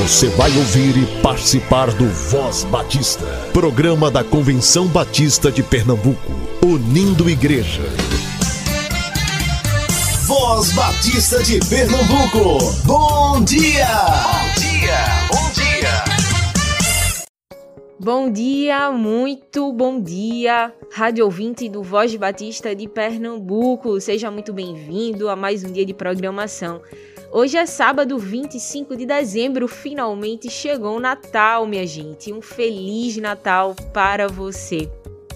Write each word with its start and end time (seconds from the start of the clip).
Você 0.00 0.28
vai 0.30 0.50
ouvir 0.56 0.96
e 0.96 1.04
participar 1.20 1.92
do 1.92 2.08
Voz 2.08 2.64
Batista, 2.64 3.26
programa 3.52 4.10
da 4.10 4.24
Convenção 4.24 4.86
Batista 4.86 5.52
de 5.52 5.62
Pernambuco, 5.62 6.32
unindo 6.64 7.28
igreja. 7.28 7.82
Voz 10.26 10.72
Batista 10.72 11.42
de 11.42 11.60
Pernambuco, 11.68 12.72
bom 12.86 13.44
dia! 13.44 13.86
Bom 13.86 14.58
dia, 14.58 15.04
bom 15.28 15.50
dia! 15.52 16.04
Bom 18.00 18.32
dia, 18.32 18.90
muito 18.90 19.70
bom 19.70 20.00
dia, 20.00 20.72
rádio 20.94 21.26
ouvinte 21.26 21.68
do 21.68 21.82
Voz 21.82 22.16
Batista 22.16 22.74
de 22.74 22.88
Pernambuco. 22.88 24.00
Seja 24.00 24.30
muito 24.30 24.50
bem-vindo 24.54 25.28
a 25.28 25.36
mais 25.36 25.62
um 25.62 25.70
dia 25.70 25.84
de 25.84 25.92
programação. 25.92 26.80
Hoje 27.32 27.56
é 27.56 27.64
sábado 27.64 28.18
25 28.18 28.96
de 28.96 29.06
dezembro, 29.06 29.68
finalmente 29.68 30.50
chegou 30.50 30.96
o 30.96 31.00
Natal, 31.00 31.64
minha 31.64 31.86
gente. 31.86 32.32
Um 32.32 32.42
feliz 32.42 33.16
Natal 33.18 33.76
para 33.94 34.26
você. 34.26 34.90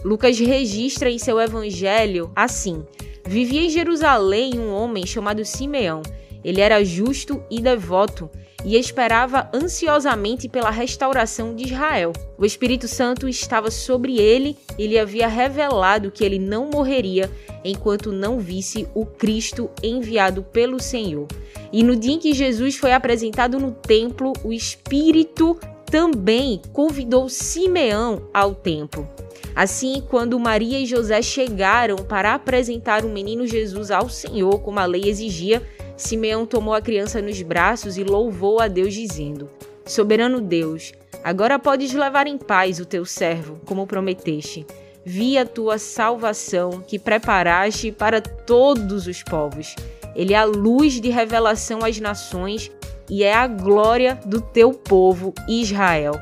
Lucas 0.05 0.36
registra 0.41 1.09
em 1.09 1.19
seu 1.19 1.41
evangelho 1.41 2.33
assim: 2.34 2.84
Vivia 3.24 3.60
em 3.60 3.70
Jerusalém 3.70 4.59
um 4.59 4.74
homem 4.74 5.06
chamado 5.06 5.45
Simeão. 5.45 6.02
Ele 6.45 6.60
era 6.60 6.84
justo 6.84 7.41
e 7.48 7.60
devoto 7.60 8.28
e 8.64 8.77
esperava 8.77 9.48
ansiosamente 9.55 10.48
pela 10.48 10.70
restauração 10.70 11.55
de 11.55 11.64
Israel. 11.64 12.12
O 12.36 12.45
Espírito 12.45 12.88
Santo 12.88 13.28
estava 13.28 13.70
sobre 13.70 14.19
ele 14.19 14.56
e 14.77 14.88
lhe 14.88 14.98
havia 14.98 15.28
revelado 15.28 16.11
que 16.11 16.24
ele 16.24 16.41
não 16.41 16.66
morreria 16.66 17.30
enquanto 17.62 18.11
não 18.11 18.41
visse 18.41 18.88
o 18.95 19.06
Cristo 19.06 19.70
enviado 19.80 20.42
pelo 20.42 20.80
Senhor. 20.80 21.28
E 21.74 21.83
no 21.83 21.96
dia 21.96 22.12
em 22.12 22.20
que 22.20 22.33
Jesus 22.33 22.77
foi 22.77 22.92
apresentado 22.92 23.59
no 23.59 23.73
templo, 23.73 24.33
o 24.45 24.52
Espírito 24.52 25.59
também 25.87 26.62
convidou 26.73 27.28
Simeão 27.28 28.28
ao 28.33 28.55
templo. 28.55 29.08
Assim, 29.56 30.00
quando 30.08 30.39
Maria 30.39 30.78
e 30.78 30.86
José 30.86 31.20
chegaram 31.20 31.97
para 31.97 32.33
apresentar 32.33 33.05
o 33.05 33.08
menino 33.08 33.45
Jesus 33.45 33.91
ao 33.91 34.08
Senhor, 34.08 34.61
como 34.61 34.78
a 34.78 34.84
lei 34.84 35.08
exigia, 35.08 35.61
Simeão 35.97 36.47
tomou 36.47 36.75
a 36.75 36.80
criança 36.80 37.20
nos 37.20 37.42
braços 37.42 37.98
e 37.98 38.05
louvou 38.05 38.61
a 38.61 38.69
Deus, 38.69 38.95
dizendo: 38.95 39.50
Soberano 39.84 40.41
Deus, 40.41 40.92
agora 41.25 41.58
podes 41.58 41.92
levar 41.92 42.28
em 42.28 42.39
paz 42.39 42.78
o 42.78 42.86
teu 42.86 43.05
servo, 43.05 43.58
como 43.64 43.84
prometeste. 43.84 44.64
Vi 45.05 45.36
a 45.36 45.45
tua 45.45 45.77
salvação 45.77 46.84
que 46.86 47.00
preparaste 47.00 47.91
para 47.91 48.20
todos 48.20 49.08
os 49.08 49.25
povos. 49.25 49.75
Ele 50.15 50.33
é 50.33 50.37
a 50.37 50.45
luz 50.45 51.01
de 51.01 51.11
revelação 51.11 51.84
às 51.84 51.98
nações 51.98 52.70
e 53.09 53.23
é 53.25 53.34
a 53.34 53.47
glória 53.47 54.19
do 54.25 54.41
teu 54.41 54.73
povo 54.73 55.34
Israel. 55.48 56.15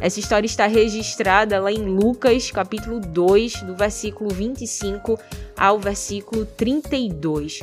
Essa 0.00 0.20
história 0.20 0.46
está 0.46 0.66
registrada 0.66 1.58
lá 1.60 1.72
em 1.72 1.84
Lucas, 1.84 2.50
capítulo 2.52 3.00
2, 3.00 3.62
do 3.62 3.74
versículo 3.74 4.30
25 4.30 5.18
ao 5.56 5.78
versículo 5.80 6.46
32. 6.46 7.60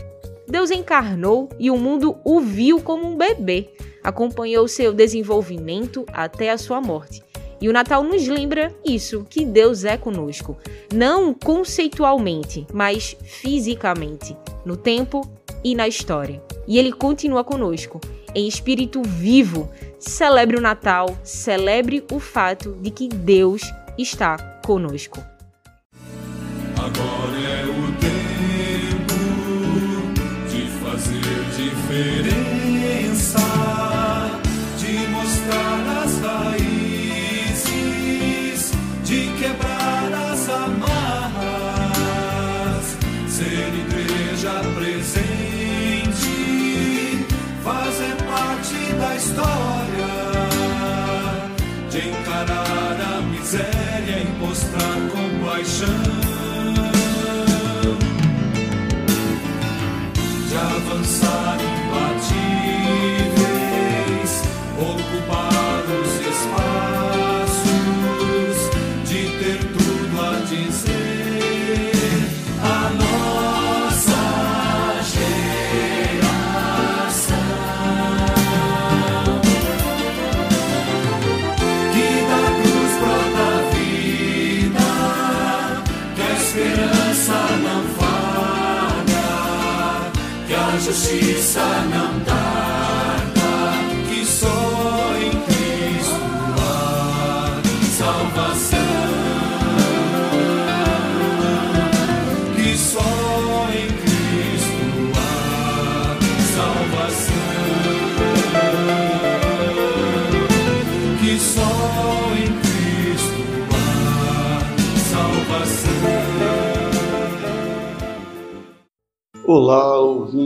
Deus 0.48 0.70
encarnou 0.70 1.50
e 1.58 1.72
o 1.72 1.78
mundo 1.78 2.18
o 2.26 2.42
viu 2.42 2.82
como 2.82 3.08
um 3.08 3.16
bebê, 3.16 3.70
acompanhou 4.04 4.68
seu 4.68 4.94
desenvolvimento 4.94 6.06
até 6.12 6.52
a 6.52 6.58
sua 6.58 6.82
morte. 6.82 7.24
E 7.62 7.70
o 7.70 7.74
Natal 7.74 8.04
nos 8.04 8.28
lembra 8.28 8.76
isso, 8.86 9.26
que 9.30 9.46
Deus 9.46 9.86
é 9.86 9.98
conosco, 9.98 10.58
não 10.94 11.34
conceitualmente, 11.34 12.68
mas 12.74 13.16
fisicamente, 13.24 14.36
no 14.66 14.76
tempo 14.76 15.22
e 15.66 15.74
na 15.74 15.88
história. 15.88 16.44
E 16.68 16.78
ele 16.78 16.94
continua 16.94 17.44
conosco, 17.44 18.00
em 18.36 18.48
espírito 18.48 19.02
vivo. 19.02 19.68
Celebre 19.98 20.58
o 20.58 20.62
Natal, 20.62 21.18
celebre 21.24 22.06
o 22.12 22.20
fato 22.20 22.78
de 22.80 22.92
que 22.92 23.08
Deus 23.10 23.64
está 23.98 24.38
conosco. 24.64 25.20
Agora 26.78 27.40
é 27.42 27.66
o 27.66 27.92
tempo 28.00 29.16
de 30.52 30.68
fazer 30.84 31.46
diferença, 31.58 32.55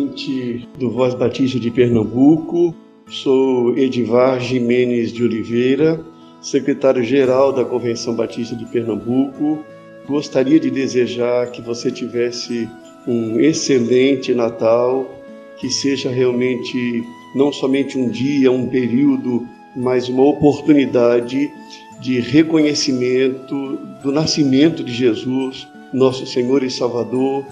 ouvinte 0.09 0.67
do 0.77 0.89
Voz 0.89 1.13
Batista 1.13 1.59
de 1.59 1.69
Pernambuco. 1.69 2.73
Sou 3.07 3.77
Edivar 3.77 4.39
Jimenez 4.39 5.11
de 5.11 5.23
Oliveira, 5.23 6.03
secretário-geral 6.41 7.53
da 7.53 7.63
Convenção 7.63 8.15
Batista 8.15 8.55
de 8.55 8.65
Pernambuco. 8.65 9.63
Gostaria 10.07 10.59
de 10.59 10.71
desejar 10.71 11.51
que 11.51 11.61
você 11.61 11.91
tivesse 11.91 12.67
um 13.07 13.39
excelente 13.39 14.33
Natal, 14.33 15.09
que 15.57 15.69
seja 15.69 16.09
realmente 16.09 17.03
não 17.35 17.51
somente 17.51 17.97
um 17.97 18.09
dia, 18.09 18.51
um 18.51 18.67
período, 18.67 19.47
mas 19.75 20.09
uma 20.09 20.23
oportunidade 20.23 21.51
de 21.99 22.19
reconhecimento 22.19 23.77
do 24.01 24.11
nascimento 24.11 24.83
de 24.83 24.93
Jesus, 24.93 25.67
nosso 25.93 26.25
Senhor 26.25 26.63
e 26.63 26.69
Salvador, 26.69 27.45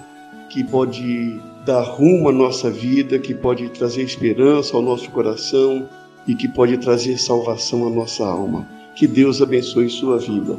que 0.48 0.64
pode 0.64 1.38
dar 1.68 1.82
rumo 1.82 2.30
à 2.30 2.32
nossa 2.32 2.70
vida, 2.70 3.18
que 3.18 3.34
pode 3.34 3.68
trazer 3.68 4.02
esperança 4.02 4.74
ao 4.74 4.82
nosso 4.82 5.10
coração 5.10 5.86
e 6.26 6.34
que 6.34 6.48
pode 6.48 6.78
trazer 6.78 7.18
salvação 7.18 7.86
à 7.86 7.90
nossa 7.90 8.24
alma. 8.24 8.66
Que 8.96 9.06
Deus 9.06 9.42
abençoe 9.42 9.90
sua 9.90 10.16
vida. 10.16 10.58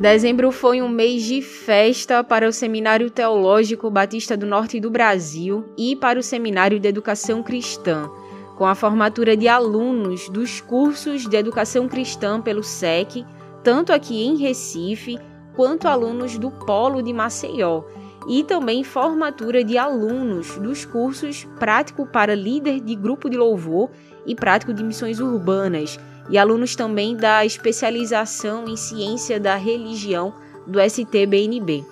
Dezembro 0.00 0.50
foi 0.50 0.82
um 0.82 0.88
mês 0.88 1.22
de 1.22 1.40
festa 1.40 2.24
para 2.24 2.48
o 2.48 2.52
Seminário 2.52 3.08
Teológico 3.08 3.88
Batista 3.88 4.36
do 4.36 4.46
Norte 4.46 4.80
do 4.80 4.90
Brasil 4.90 5.64
e 5.78 5.94
para 5.94 6.18
o 6.18 6.24
Seminário 6.24 6.80
de 6.80 6.88
Educação 6.88 7.40
Cristã, 7.40 8.10
com 8.58 8.66
a 8.66 8.74
formatura 8.74 9.36
de 9.36 9.46
alunos 9.46 10.28
dos 10.28 10.60
cursos 10.60 11.24
de 11.28 11.36
Educação 11.36 11.86
Cristã 11.86 12.40
pelo 12.40 12.64
SEC, 12.64 13.24
tanto 13.62 13.92
aqui 13.92 14.24
em 14.24 14.36
Recife 14.38 15.20
quanto 15.54 15.88
alunos 15.88 16.38
do 16.38 16.50
Polo 16.50 17.02
de 17.02 17.12
Maceió, 17.12 17.82
e 18.28 18.42
também 18.42 18.82
formatura 18.82 19.62
de 19.62 19.76
alunos 19.76 20.56
dos 20.58 20.84
cursos 20.84 21.44
Prático 21.58 22.06
para 22.06 22.34
Líder 22.34 22.80
de 22.80 22.94
Grupo 22.94 23.28
de 23.28 23.36
Louvor 23.36 23.90
e 24.26 24.34
Prático 24.34 24.72
de 24.72 24.82
Missões 24.82 25.20
Urbanas, 25.20 25.98
e 26.30 26.38
alunos 26.38 26.74
também 26.74 27.16
da 27.16 27.44
especialização 27.44 28.66
em 28.66 28.76
Ciência 28.76 29.38
da 29.38 29.56
Religião 29.56 30.32
do 30.66 30.80
STBNB. 30.80 31.84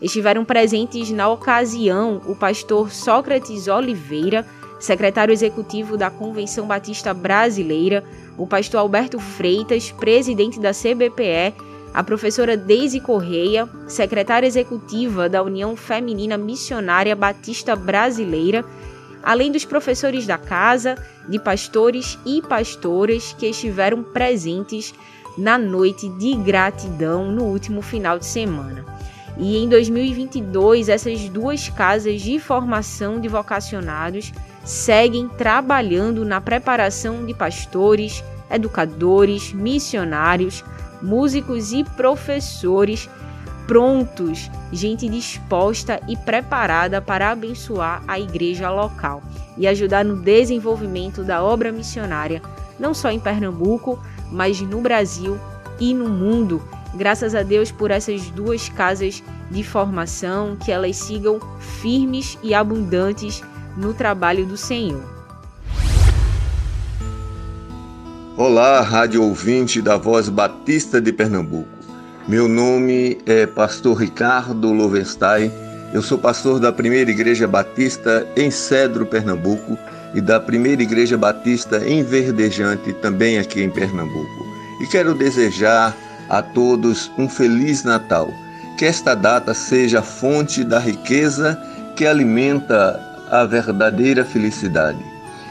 Estiveram 0.00 0.44
presentes 0.44 1.10
na 1.10 1.28
ocasião 1.28 2.22
o 2.26 2.36
pastor 2.36 2.90
Sócrates 2.90 3.66
Oliveira, 3.66 4.46
secretário 4.78 5.32
executivo 5.32 5.96
da 5.96 6.08
Convenção 6.08 6.66
Batista 6.66 7.12
Brasileira, 7.12 8.02
o 8.38 8.46
pastor 8.46 8.80
Alberto 8.80 9.18
Freitas, 9.18 9.90
presidente 9.90 10.58
da 10.58 10.70
CBPE, 10.70 11.54
a 11.92 12.02
professora 12.04 12.56
Deise 12.56 13.00
Correia, 13.00 13.68
secretária 13.88 14.46
executiva 14.46 15.28
da 15.28 15.42
União 15.42 15.76
Feminina 15.76 16.36
Missionária 16.36 17.16
Batista 17.16 17.74
Brasileira, 17.74 18.64
além 19.22 19.50
dos 19.50 19.64
professores 19.64 20.26
da 20.26 20.38
casa, 20.38 20.96
de 21.28 21.38
pastores 21.38 22.18
e 22.24 22.40
pastoras 22.42 23.34
que 23.38 23.46
estiveram 23.46 24.02
presentes 24.02 24.94
na 25.36 25.58
noite 25.58 26.08
de 26.10 26.34
gratidão 26.34 27.30
no 27.30 27.44
último 27.44 27.82
final 27.82 28.18
de 28.18 28.26
semana. 28.26 28.84
E 29.36 29.56
em 29.56 29.68
2022, 29.68 30.88
essas 30.88 31.28
duas 31.28 31.68
casas 31.68 32.20
de 32.20 32.38
formação 32.38 33.20
de 33.20 33.28
vocacionados 33.28 34.32
seguem 34.64 35.28
trabalhando 35.28 36.24
na 36.24 36.40
preparação 36.40 37.24
de 37.24 37.32
pastores, 37.32 38.22
educadores, 38.50 39.52
missionários, 39.52 40.64
músicos 41.02 41.72
e 41.72 41.84
professores 41.84 43.08
prontos, 43.66 44.50
gente 44.72 45.08
disposta 45.08 46.00
e 46.08 46.16
preparada 46.16 47.00
para 47.00 47.30
abençoar 47.30 48.02
a 48.08 48.18
igreja 48.18 48.68
local 48.68 49.22
e 49.56 49.66
ajudar 49.68 50.04
no 50.04 50.16
desenvolvimento 50.16 51.22
da 51.22 51.42
obra 51.42 51.70
missionária, 51.70 52.42
não 52.78 52.92
só 52.92 53.10
em 53.10 53.20
Pernambuco, 53.20 54.02
mas 54.30 54.60
no 54.60 54.80
Brasil 54.80 55.38
e 55.78 55.94
no 55.94 56.08
mundo. 56.08 56.60
Graças 56.94 57.34
a 57.34 57.42
Deus 57.42 57.70
por 57.70 57.90
essas 57.90 58.28
duas 58.30 58.68
casas 58.68 59.22
de 59.50 59.62
formação, 59.62 60.56
que 60.56 60.72
elas 60.72 60.96
sigam 60.96 61.38
firmes 61.80 62.36
e 62.42 62.52
abundantes 62.52 63.42
no 63.76 63.94
trabalho 63.94 64.44
do 64.46 64.56
Senhor. 64.56 65.09
Olá, 68.40 68.80
rádio 68.80 69.22
ouvinte 69.22 69.82
da 69.82 69.98
Voz 69.98 70.30
Batista 70.30 70.98
de 70.98 71.12
Pernambuco. 71.12 71.68
Meu 72.26 72.48
nome 72.48 73.18
é 73.26 73.44
Pastor 73.44 73.98
Ricardo 73.98 74.72
Lovenstein. 74.72 75.52
Eu 75.92 76.00
sou 76.00 76.16
pastor 76.16 76.58
da 76.58 76.72
Primeira 76.72 77.10
Igreja 77.10 77.46
Batista 77.46 78.26
em 78.34 78.50
Cedro, 78.50 79.04
Pernambuco, 79.04 79.76
e 80.14 80.22
da 80.22 80.40
Primeira 80.40 80.82
Igreja 80.82 81.18
Batista 81.18 81.86
em 81.86 82.02
Verdejante, 82.02 82.94
também 82.94 83.38
aqui 83.38 83.60
em 83.62 83.68
Pernambuco. 83.68 84.46
E 84.80 84.86
quero 84.86 85.14
desejar 85.14 85.94
a 86.30 86.40
todos 86.40 87.12
um 87.18 87.28
feliz 87.28 87.84
Natal. 87.84 88.32
Que 88.78 88.86
esta 88.86 89.14
data 89.14 89.52
seja 89.52 90.00
fonte 90.00 90.64
da 90.64 90.78
riqueza 90.78 91.60
que 91.94 92.06
alimenta 92.06 92.98
a 93.30 93.44
verdadeira 93.44 94.24
felicidade. 94.24 95.04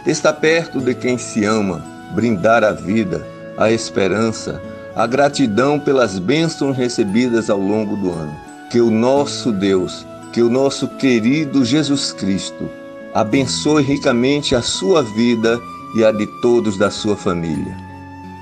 Estar 0.07 0.33
perto 0.33 0.81
de 0.81 0.95
quem 0.95 1.19
se 1.19 1.45
ama, 1.45 1.98
brindar 2.11 2.63
a 2.63 2.71
vida, 2.71 3.25
a 3.57 3.71
esperança, 3.71 4.61
a 4.95 5.05
gratidão 5.05 5.79
pelas 5.79 6.19
bênçãos 6.19 6.75
recebidas 6.75 7.49
ao 7.49 7.59
longo 7.59 7.95
do 7.95 8.11
ano. 8.11 8.35
Que 8.71 8.79
o 8.79 8.89
nosso 8.89 9.51
Deus, 9.51 10.05
que 10.31 10.41
o 10.41 10.49
nosso 10.49 10.87
querido 10.87 11.65
Jesus 11.65 12.11
Cristo 12.11 12.69
abençoe 13.13 13.83
ricamente 13.83 14.55
a 14.55 14.61
sua 14.61 15.01
vida 15.01 15.59
e 15.95 16.03
a 16.03 16.11
de 16.11 16.27
todos 16.41 16.77
da 16.77 16.91
sua 16.91 17.15
família. 17.15 17.75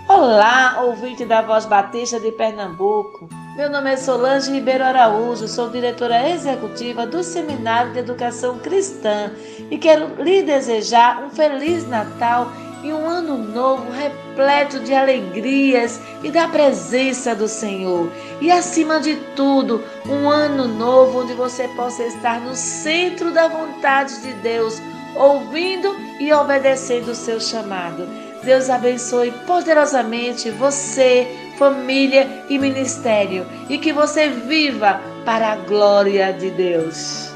Olá, 0.10 0.82
ouvinte 0.84 1.26
da 1.26 1.42
Voz 1.42 1.66
Batista 1.66 2.20
de 2.20 2.32
Pernambuco. 2.32 3.30
Meu 3.58 3.70
nome 3.70 3.92
é 3.92 3.98
Solange 3.98 4.52
Ribeiro 4.52 4.84
Araújo, 4.84 5.48
sou 5.48 5.70
diretora 5.70 6.30
executiva 6.30 7.06
do 7.06 7.24
Seminário 7.24 7.92
de 7.92 8.00
Educação 8.00 8.58
Cristã 8.60 9.32
e 9.70 9.78
quero 9.78 10.22
lhe 10.24 10.44
desejar 10.44 11.24
um 11.24 11.30
Feliz 11.30 11.88
Natal 11.88 12.52
e 12.88 12.94
um 12.94 13.10
ano 13.10 13.38
novo 13.38 13.92
repleto 13.92 14.80
de 14.80 14.94
alegrias 14.94 16.00
e 16.24 16.32
da 16.32 16.48
presença 16.48 17.36
do 17.36 17.46
Senhor. 17.46 18.10
E 18.40 18.50
acima 18.50 18.98
de 19.02 19.16
tudo, 19.36 19.84
um 20.08 20.30
ano 20.30 20.66
novo 20.70 21.22
onde 21.22 21.34
você 21.34 21.68
possa 21.70 22.04
estar 22.04 22.40
no 22.40 22.56
centro 22.56 23.32
da 23.32 23.50
vontade 23.50 24.22
de 24.22 24.32
Deus, 24.36 24.82
ouvindo 25.16 25.94
e 26.18 26.32
obedecendo 26.32 27.10
o 27.10 27.16
seu 27.16 27.42
chamado. 27.42 28.08
Deus 28.42 28.70
abençoe 28.70 29.32
poderosamente 29.46 30.50
você, 30.52 31.28
família 31.58 32.46
e 32.48 32.58
ministério 32.58 33.46
e 33.68 33.78
que 33.78 33.92
você 33.92 34.30
viva 34.30 35.02
para 35.26 35.52
a 35.52 35.56
glória 35.58 36.32
de 36.32 36.52
Deus. 36.52 37.27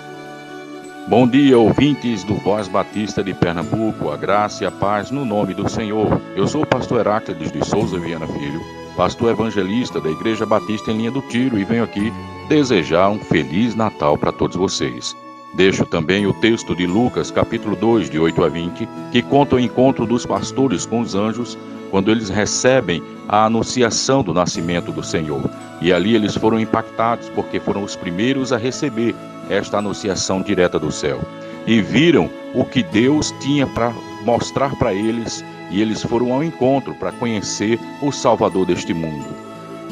Bom 1.12 1.28
dia, 1.28 1.60
ouvintes 1.60 2.24
do 2.24 2.36
Voz 2.36 2.70
Batista 2.70 3.22
de 3.22 3.34
Pernambuco, 3.34 4.12
a 4.12 4.16
graça 4.16 4.64
e 4.64 4.66
a 4.66 4.72
paz 4.72 5.12
no 5.12 5.26
nome 5.26 5.54
do 5.54 5.70
Senhor. 5.70 6.22
Eu 6.38 6.48
sou 6.48 6.64
o 6.64 6.66
pastor 6.66 7.02
Heráclides 7.02 7.52
de 7.52 7.66
Souza 7.68 8.00
Viana 8.00 8.26
Filho, 8.26 8.62
pastor 8.96 9.32
evangelista 9.32 10.00
da 10.00 10.10
Igreja 10.10 10.46
Batista 10.46 10.90
em 10.90 11.00
Linha 11.00 11.12
do 11.12 11.22
Tiro 11.24 11.60
e 11.60 11.66
venho 11.66 11.84
aqui 11.84 12.14
desejar 12.48 13.10
um 13.10 13.20
feliz 13.20 13.76
Natal 13.76 14.18
para 14.18 14.32
todos 14.32 14.56
vocês. 14.56 15.14
Deixo 15.54 15.86
também 15.86 16.26
o 16.26 16.34
texto 16.36 16.74
de 16.74 16.88
Lucas, 16.88 17.30
capítulo 17.30 17.76
2, 17.76 18.10
de 18.10 18.18
8 18.18 18.46
a 18.46 18.48
20, 18.48 18.88
que 19.12 19.22
conta 19.22 19.58
o 19.58 19.60
encontro 19.60 20.06
dos 20.06 20.26
pastores 20.26 20.86
com 20.86 21.02
os 21.02 21.14
anjos 21.14 21.58
quando 21.90 22.10
eles 22.10 22.30
recebem 22.30 23.04
a 23.28 23.44
anunciação 23.44 24.24
do 24.24 24.34
nascimento 24.34 24.94
do 24.94 25.04
Senhor. 25.04 25.44
E 25.82 25.92
ali 25.92 26.16
eles 26.16 26.38
foram 26.38 26.58
impactados 26.58 27.28
porque 27.28 27.60
foram 27.60 27.84
os 27.84 27.98
primeiros 27.98 28.54
a 28.54 28.58
receber 28.58 29.14
esta 29.52 29.78
anunciação 29.78 30.42
direta 30.42 30.80
do 30.80 30.92
céu. 30.92 31.20
E 31.68 31.82
viram 31.82 32.30
o 32.56 32.66
que 32.66 32.82
Deus 32.82 33.32
tinha 33.40 33.68
para 33.68 33.92
mostrar 34.24 34.76
para 34.78 34.94
eles, 34.94 35.44
e 35.70 35.82
eles 35.82 36.02
foram 36.02 36.34
ao 36.34 36.44
encontro 36.44 36.96
para 36.96 37.12
conhecer 37.12 37.80
o 38.02 38.12
Salvador 38.12 38.66
deste 38.66 38.94
mundo. 38.94 39.28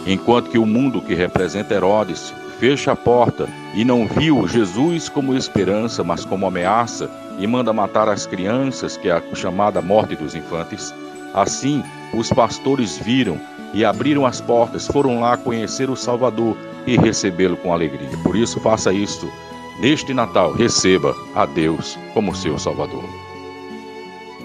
Enquanto 0.07 0.49
que 0.49 0.57
o 0.57 0.65
mundo 0.65 1.01
que 1.01 1.13
representa 1.13 1.73
Herodes 1.73 2.33
fecha 2.59 2.91
a 2.91 2.95
porta 2.95 3.47
e 3.73 3.85
não 3.85 4.07
viu 4.07 4.47
Jesus 4.47 5.07
como 5.07 5.35
esperança, 5.35 6.03
mas 6.03 6.25
como 6.25 6.45
ameaça, 6.45 7.09
e 7.37 7.47
manda 7.47 7.71
matar 7.71 8.09
as 8.09 8.25
crianças, 8.25 8.97
que 8.97 9.09
é 9.09 9.13
a 9.13 9.21
chamada 9.33 9.81
morte 9.81 10.15
dos 10.15 10.35
infantes, 10.35 10.93
assim 11.33 11.83
os 12.13 12.29
pastores 12.29 12.97
viram 12.97 13.39
e 13.73 13.85
abriram 13.85 14.25
as 14.25 14.41
portas, 14.41 14.87
foram 14.87 15.19
lá 15.19 15.37
conhecer 15.37 15.89
o 15.89 15.95
Salvador 15.95 16.55
e 16.85 16.97
recebê-lo 16.97 17.57
com 17.57 17.73
alegria. 17.73 18.09
Por 18.23 18.35
isso, 18.35 18.59
faça 18.59 18.91
isto 18.91 19.31
neste 19.79 20.13
Natal, 20.13 20.51
receba 20.51 21.15
a 21.35 21.45
Deus 21.45 21.97
como 22.13 22.35
seu 22.35 22.57
Salvador. 22.57 23.03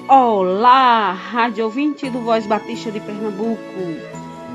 Olá, 0.09 1.13
rádio 1.13 1.65
ouvinte 1.65 2.11
do 2.11 2.21
Voz 2.21 2.47
Batista 2.47 2.91
de 2.91 3.01
Pernambuco. 3.01 3.61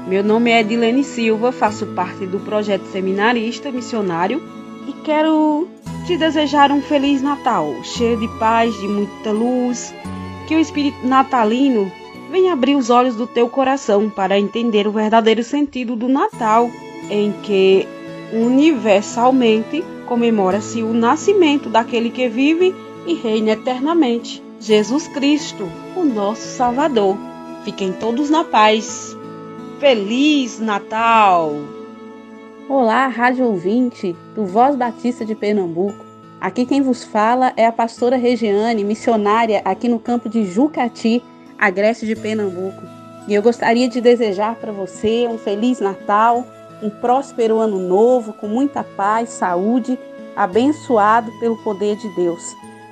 Meu 0.07 0.23
nome 0.23 0.51
é 0.51 0.61
Edilene 0.61 1.03
Silva, 1.03 1.51
faço 1.51 1.85
parte 1.87 2.25
do 2.25 2.39
projeto 2.39 2.85
seminarista 2.85 3.71
missionário 3.71 4.41
e 4.87 4.93
quero 5.03 5.67
te 6.05 6.17
desejar 6.17 6.71
um 6.71 6.81
feliz 6.81 7.21
Natal, 7.21 7.75
cheio 7.83 8.17
de 8.17 8.27
paz, 8.39 8.73
de 8.79 8.87
muita 8.87 9.31
luz, 9.31 9.93
que 10.47 10.55
o 10.55 10.59
espírito 10.59 11.05
natalino 11.05 11.91
venha 12.29 12.53
abrir 12.53 12.75
os 12.75 12.89
olhos 12.89 13.15
do 13.15 13.25
teu 13.25 13.49
coração 13.49 14.09
para 14.09 14.39
entender 14.39 14.87
o 14.87 14.91
verdadeiro 14.91 15.43
sentido 15.43 15.95
do 15.95 16.07
Natal, 16.07 16.69
em 17.09 17.31
que 17.43 17.87
universalmente 18.31 19.83
comemora-se 20.05 20.83
o 20.83 20.93
nascimento 20.93 21.69
daquele 21.69 22.09
que 22.09 22.27
vive 22.27 22.73
e 23.07 23.15
reina 23.15 23.51
eternamente, 23.51 24.43
Jesus 24.59 25.07
Cristo, 25.07 25.67
o 25.95 26.03
nosso 26.03 26.47
Salvador. 26.55 27.17
Fiquem 27.63 27.91
todos 27.91 28.29
na 28.29 28.43
paz. 28.43 29.17
Feliz 29.79 30.59
Natal! 30.59 31.53
Olá, 32.67 33.07
rádio 33.07 33.45
ouvinte 33.45 34.15
do 34.35 34.45
Voz 34.45 34.75
Batista 34.75 35.25
de 35.25 35.33
Pernambuco. 35.33 36.05
Aqui 36.39 36.65
quem 36.65 36.81
vos 36.81 37.03
fala 37.03 37.51
é 37.57 37.65
a 37.65 37.71
pastora 37.71 38.15
Regiane, 38.15 38.83
missionária 38.83 39.61
aqui 39.65 39.89
no 39.89 39.99
campo 39.99 40.29
de 40.29 40.45
Jucati, 40.45 41.23
Agreste 41.59 42.05
de 42.05 42.15
Pernambuco. 42.15 42.81
E 43.27 43.33
eu 43.33 43.41
gostaria 43.41 43.87
de 43.89 43.99
desejar 43.99 44.55
para 44.55 44.71
você 44.71 45.27
um 45.27 45.37
feliz 45.37 45.79
Natal, 45.79 46.47
um 46.81 46.89
próspero 46.89 47.59
ano 47.59 47.79
novo, 47.79 48.33
com 48.33 48.47
muita 48.47 48.83
paz, 48.83 49.29
saúde, 49.29 49.99
abençoado 50.35 51.31
pelo 51.39 51.57
poder 51.57 51.97
de 51.97 52.07
Deus. 52.15 52.41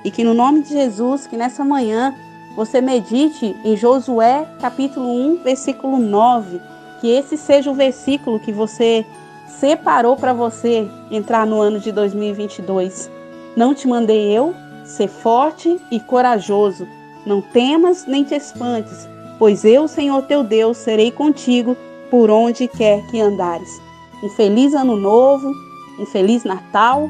E 0.04 0.10
que 0.10 0.22
no 0.22 0.34
nome 0.34 0.62
de 0.62 0.70
Jesus, 0.70 1.26
que 1.26 1.36
nessa 1.36 1.64
manhã 1.64 2.14
você 2.54 2.80
medite 2.80 3.56
em 3.64 3.76
Josué 3.76 4.46
capítulo 4.60 5.08
1, 5.08 5.42
versículo 5.42 5.98
9 5.98 6.60
que 7.00 7.08
esse 7.08 7.36
seja 7.36 7.70
o 7.70 7.74
versículo 7.74 8.40
que 8.40 8.52
você 8.52 9.04
separou 9.46 10.16
para 10.16 10.32
você 10.32 10.88
entrar 11.10 11.46
no 11.46 11.60
ano 11.60 11.80
de 11.80 11.90
2022. 11.92 13.10
Não 13.56 13.74
te 13.74 13.88
mandei 13.88 14.36
eu? 14.36 14.54
Ser 14.84 15.08
forte 15.08 15.80
e 15.90 16.00
corajoso. 16.00 16.88
Não 17.26 17.40
temas 17.40 18.06
nem 18.06 18.24
te 18.24 18.34
espantes, 18.34 19.08
pois 19.38 19.64
eu, 19.64 19.86
Senhor 19.88 20.22
teu 20.22 20.42
Deus, 20.42 20.76
serei 20.78 21.10
contigo 21.10 21.76
por 22.10 22.30
onde 22.30 22.68
quer 22.68 23.06
que 23.10 23.20
andares. 23.20 23.80
Um 24.22 24.28
feliz 24.30 24.74
ano 24.74 24.96
novo, 24.96 25.52
um 25.98 26.06
feliz 26.06 26.44
Natal, 26.44 27.08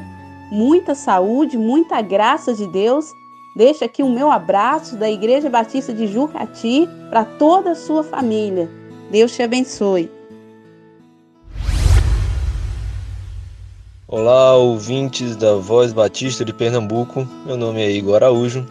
muita 0.51 0.93
saúde, 0.93 1.57
muita 1.57 2.01
graça 2.01 2.53
de 2.53 2.67
Deus 2.67 3.05
Deixa 3.55 3.85
aqui 3.85 4.03
o 4.03 4.09
meu 4.09 4.31
abraço 4.31 4.95
da 4.95 5.09
Igreja 5.09 5.49
Batista 5.49 5.93
de 5.93 6.07
Jucati 6.07 6.87
para 7.09 7.25
toda 7.25 7.71
a 7.71 7.75
sua 7.75 8.03
família. 8.03 8.69
Deus 9.11 9.35
te 9.35 9.41
abençoe. 9.41 10.09
Olá, 14.07 14.55
ouvintes 14.55 15.35
da 15.35 15.55
Voz 15.55 15.91
Batista 15.91 16.45
de 16.45 16.53
Pernambuco. 16.53 17.27
Meu 17.45 17.57
nome 17.57 17.81
é 17.81 17.91
Igor 17.91 18.15
Araújo, 18.15 18.65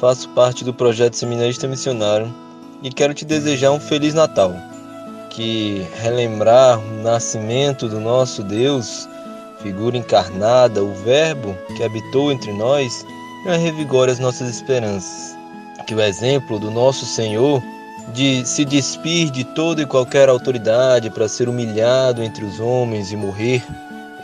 faço 0.00 0.28
parte 0.30 0.64
do 0.64 0.72
projeto 0.72 1.16
Seminarista 1.16 1.66
Missionário 1.66 2.32
e 2.82 2.90
quero 2.90 3.12
te 3.12 3.24
desejar 3.24 3.72
um 3.72 3.80
Feliz 3.80 4.14
Natal. 4.14 4.54
Que 5.30 5.86
relembrar 6.00 6.78
o 6.78 7.02
nascimento 7.02 7.88
do 7.88 8.00
nosso 8.00 8.42
Deus, 8.42 9.08
figura 9.60 9.96
encarnada, 9.96 10.82
o 10.82 10.92
Verbo 10.94 11.56
que 11.76 11.82
habitou 11.82 12.32
entre 12.32 12.52
nós, 12.52 13.04
revigore 13.44 14.10
as 14.10 14.18
nossas 14.18 14.48
esperanças. 14.48 15.36
Que 15.86 15.94
o 15.94 16.00
exemplo 16.00 16.58
do 16.58 16.70
nosso 16.70 17.06
Senhor 17.06 17.62
de 18.12 18.46
se 18.46 18.64
despir 18.64 19.30
de 19.30 19.44
toda 19.44 19.82
e 19.82 19.86
qualquer 19.86 20.28
autoridade 20.28 21.10
para 21.10 21.28
ser 21.28 21.48
humilhado 21.48 22.22
entre 22.22 22.44
os 22.44 22.58
homens 22.58 23.12
e 23.12 23.16
morrer 23.16 23.64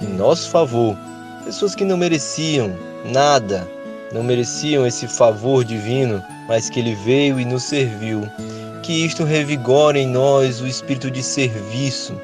em 0.00 0.06
nosso 0.06 0.50
favor, 0.50 0.96
pessoas 1.44 1.74
que 1.74 1.84
não 1.84 1.96
mereciam 1.96 2.74
nada, 3.04 3.68
não 4.12 4.22
mereciam 4.22 4.86
esse 4.86 5.06
favor 5.08 5.64
divino, 5.64 6.22
mas 6.48 6.70
que 6.70 6.80
ele 6.80 6.94
veio 6.94 7.40
e 7.40 7.44
nos 7.44 7.64
serviu. 7.64 8.22
Que 8.82 9.04
isto 9.04 9.24
revigore 9.24 9.98
em 9.98 10.06
nós 10.06 10.60
o 10.60 10.66
espírito 10.66 11.10
de 11.10 11.22
serviço, 11.22 12.14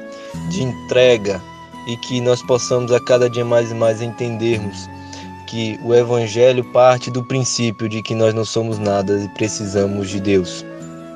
de 0.49 0.63
entrega 0.63 1.41
e 1.87 1.97
que 1.97 2.21
nós 2.21 2.41
possamos 2.43 2.91
a 2.91 2.99
cada 2.99 3.29
dia 3.29 3.43
mais 3.43 3.71
e 3.71 3.75
mais 3.75 4.01
entendermos 4.01 4.89
que 5.51 5.77
o 5.83 5.93
Evangelho 5.93 6.63
parte 6.71 7.11
do 7.11 7.21
princípio 7.21 7.89
de 7.89 8.01
que 8.01 8.15
nós 8.15 8.33
não 8.33 8.45
somos 8.45 8.79
nada 8.79 9.21
e 9.21 9.27
precisamos 9.29 10.09
de 10.09 10.21
Deus. 10.21 10.65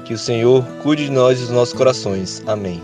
Que 0.03 0.13
o 0.13 0.17
Senhor 0.17 0.61
cuide 0.83 1.05
de 1.05 1.11
nós 1.11 1.37
e 1.37 1.41
dos 1.43 1.51
nossos 1.51 1.73
corações. 1.73 2.43
Amém. 2.45 2.81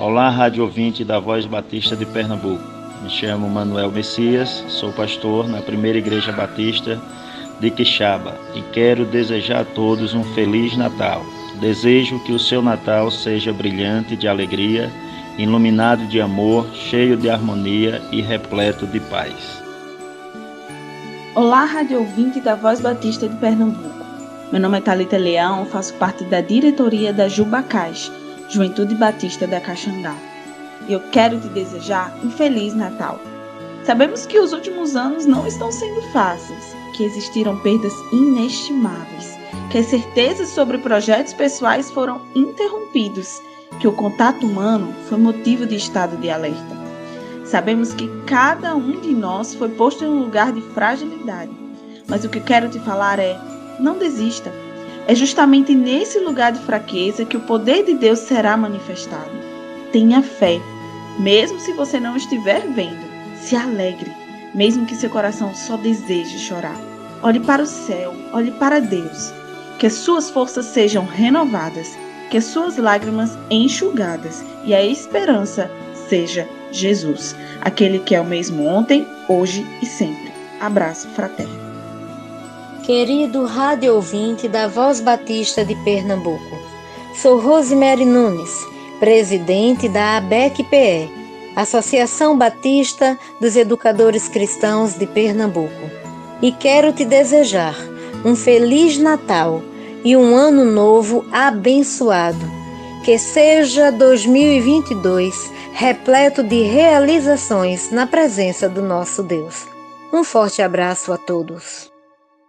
Olá, 0.00 0.28
rádio 0.28 0.64
ouvinte 0.64 1.02
da 1.02 1.18
Voz 1.18 1.46
Batista 1.46 1.96
de 1.96 2.04
Pernambuco. 2.04 2.77
Me 3.02 3.08
chamo 3.08 3.48
Manuel 3.48 3.92
Messias, 3.92 4.64
sou 4.68 4.92
pastor 4.92 5.48
na 5.48 5.62
Primeira 5.62 5.98
Igreja 5.98 6.32
Batista 6.32 7.00
de 7.60 7.70
Quixaba 7.70 8.34
e 8.54 8.62
quero 8.72 9.04
desejar 9.04 9.60
a 9.60 9.64
todos 9.64 10.14
um 10.14 10.24
Feliz 10.34 10.76
Natal. 10.76 11.24
Desejo 11.60 12.18
que 12.24 12.32
o 12.32 12.38
seu 12.38 12.60
Natal 12.60 13.08
seja 13.10 13.52
brilhante 13.52 14.16
de 14.16 14.26
alegria, 14.26 14.90
iluminado 15.36 16.06
de 16.08 16.20
amor, 16.20 16.66
cheio 16.74 17.16
de 17.16 17.30
harmonia 17.30 18.02
e 18.10 18.20
repleto 18.20 18.84
de 18.86 18.98
paz. 18.98 19.62
Olá, 21.36 21.64
rádio 21.64 22.00
ouvinte 22.00 22.40
da 22.40 22.56
Voz 22.56 22.80
Batista 22.80 23.28
de 23.28 23.36
Pernambuco. 23.36 24.04
Meu 24.50 24.60
nome 24.60 24.78
é 24.78 24.80
Talita 24.80 25.16
Leão, 25.16 25.64
faço 25.66 25.94
parte 25.94 26.24
da 26.24 26.40
diretoria 26.40 27.12
da 27.12 27.28
Jubacais, 27.28 28.10
Juventude 28.48 28.96
Batista 28.96 29.46
da 29.46 29.60
Caxangá. 29.60 30.16
E 30.88 30.92
eu 30.92 31.00
quero 31.12 31.38
te 31.38 31.48
desejar 31.48 32.18
um 32.24 32.30
feliz 32.30 32.74
Natal. 32.74 33.20
Sabemos 33.84 34.26
que 34.26 34.38
os 34.38 34.52
últimos 34.52 34.96
anos 34.96 35.26
não 35.26 35.46
estão 35.46 35.70
sendo 35.70 36.02
fáceis, 36.12 36.74
que 36.94 37.04
existiram 37.04 37.58
perdas 37.60 37.92
inestimáveis, 38.12 39.38
que 39.70 39.78
as 39.78 39.86
certezas 39.86 40.48
sobre 40.48 40.78
projetos 40.78 41.32
pessoais 41.32 41.90
foram 41.90 42.20
interrompidos, 42.34 43.40
que 43.80 43.88
o 43.88 43.92
contato 43.92 44.46
humano 44.46 44.92
foi 45.08 45.18
motivo 45.18 45.64
de 45.66 45.76
estado 45.76 46.16
de 46.16 46.30
alerta. 46.30 46.76
Sabemos 47.44 47.94
que 47.94 48.08
cada 48.26 48.74
um 48.74 49.00
de 49.00 49.14
nós 49.14 49.54
foi 49.54 49.70
posto 49.70 50.04
em 50.04 50.08
um 50.08 50.20
lugar 50.20 50.52
de 50.52 50.60
fragilidade. 50.60 51.52
Mas 52.06 52.24
o 52.24 52.28
que 52.28 52.40
quero 52.40 52.68
te 52.68 52.78
falar 52.80 53.18
é: 53.18 53.38
não 53.80 53.98
desista. 53.98 54.52
É 55.06 55.14
justamente 55.14 55.74
nesse 55.74 56.18
lugar 56.18 56.52
de 56.52 56.60
fraqueza 56.60 57.24
que 57.24 57.36
o 57.36 57.40
poder 57.40 57.84
de 57.84 57.94
Deus 57.94 58.18
será 58.18 58.54
manifestado. 58.54 59.30
Tenha 59.92 60.22
fé, 60.22 60.60
mesmo 61.18 61.58
se 61.58 61.72
você 61.72 61.98
não 61.98 62.16
estiver 62.16 62.66
vendo. 62.68 63.06
Se 63.40 63.56
alegre, 63.56 64.12
mesmo 64.54 64.86
que 64.86 64.94
seu 64.94 65.10
coração 65.10 65.54
só 65.54 65.76
deseje 65.76 66.38
chorar. 66.38 66.78
Olhe 67.22 67.40
para 67.40 67.62
o 67.62 67.66
céu, 67.66 68.14
olhe 68.32 68.50
para 68.52 68.80
Deus. 68.80 69.32
Que 69.78 69.86
as 69.86 69.94
suas 69.94 70.30
forças 70.30 70.66
sejam 70.66 71.04
renovadas, 71.04 71.96
que 72.30 72.36
as 72.36 72.44
suas 72.44 72.76
lágrimas 72.76 73.36
enxugadas 73.50 74.44
e 74.64 74.74
a 74.74 74.84
esperança 74.84 75.70
seja 76.08 76.48
Jesus, 76.70 77.34
aquele 77.60 77.98
que 77.98 78.14
é 78.14 78.20
o 78.20 78.24
mesmo 78.24 78.66
ontem, 78.66 79.06
hoje 79.28 79.66
e 79.82 79.86
sempre. 79.86 80.32
Abraço 80.60 81.08
fraterno. 81.08 81.68
Querido 82.82 83.44
rádio 83.44 83.94
ouvinte 83.94 84.48
da 84.48 84.66
Voz 84.66 85.00
Batista 85.00 85.64
de 85.64 85.74
Pernambuco, 85.84 86.58
sou 87.14 87.38
Rosemary 87.38 88.04
Nunes, 88.04 88.50
presidente 88.98 89.88
da 89.88 90.16
ABEC-PE, 90.16 91.10
Associação 91.56 92.36
Batista 92.36 93.18
dos 93.40 93.56
Educadores 93.56 94.28
Cristãos 94.28 94.94
de 94.94 95.06
Pernambuco, 95.06 95.90
e 96.40 96.52
quero 96.52 96.92
te 96.92 97.04
desejar 97.04 97.76
um 98.24 98.36
Feliz 98.36 98.98
Natal 98.98 99.62
e 100.04 100.16
um 100.16 100.34
Ano 100.34 100.64
Novo 100.64 101.24
abençoado. 101.32 102.58
Que 103.04 103.18
seja 103.18 103.90
2022 103.90 105.50
repleto 105.72 106.42
de 106.42 106.62
realizações 106.62 107.90
na 107.90 108.06
presença 108.06 108.68
do 108.68 108.82
nosso 108.82 109.22
Deus. 109.22 109.66
Um 110.12 110.24
forte 110.24 110.60
abraço 110.60 111.12
a 111.12 111.16
todos. 111.16 111.90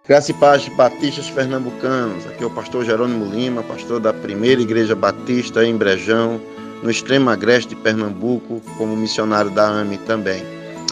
Graça 0.07 0.31
e 0.31 0.33
paz 0.33 0.67
batistas 0.69 1.29
pernambucanos. 1.29 2.25
Aqui 2.25 2.43
é 2.43 2.47
o 2.47 2.49
pastor 2.49 2.83
Jerônimo 2.83 3.25
Lima, 3.25 3.61
pastor 3.61 3.99
da 3.99 4.11
Primeira 4.11 4.59
Igreja 4.59 4.95
Batista 4.95 5.63
em 5.63 5.77
Brejão, 5.77 6.41
no 6.81 6.89
extremo 6.89 7.29
agreste 7.29 7.75
de 7.75 7.75
Pernambuco, 7.75 8.59
como 8.75 8.95
missionário 8.95 9.51
da 9.51 9.67
AME 9.67 9.99
também. 9.99 10.43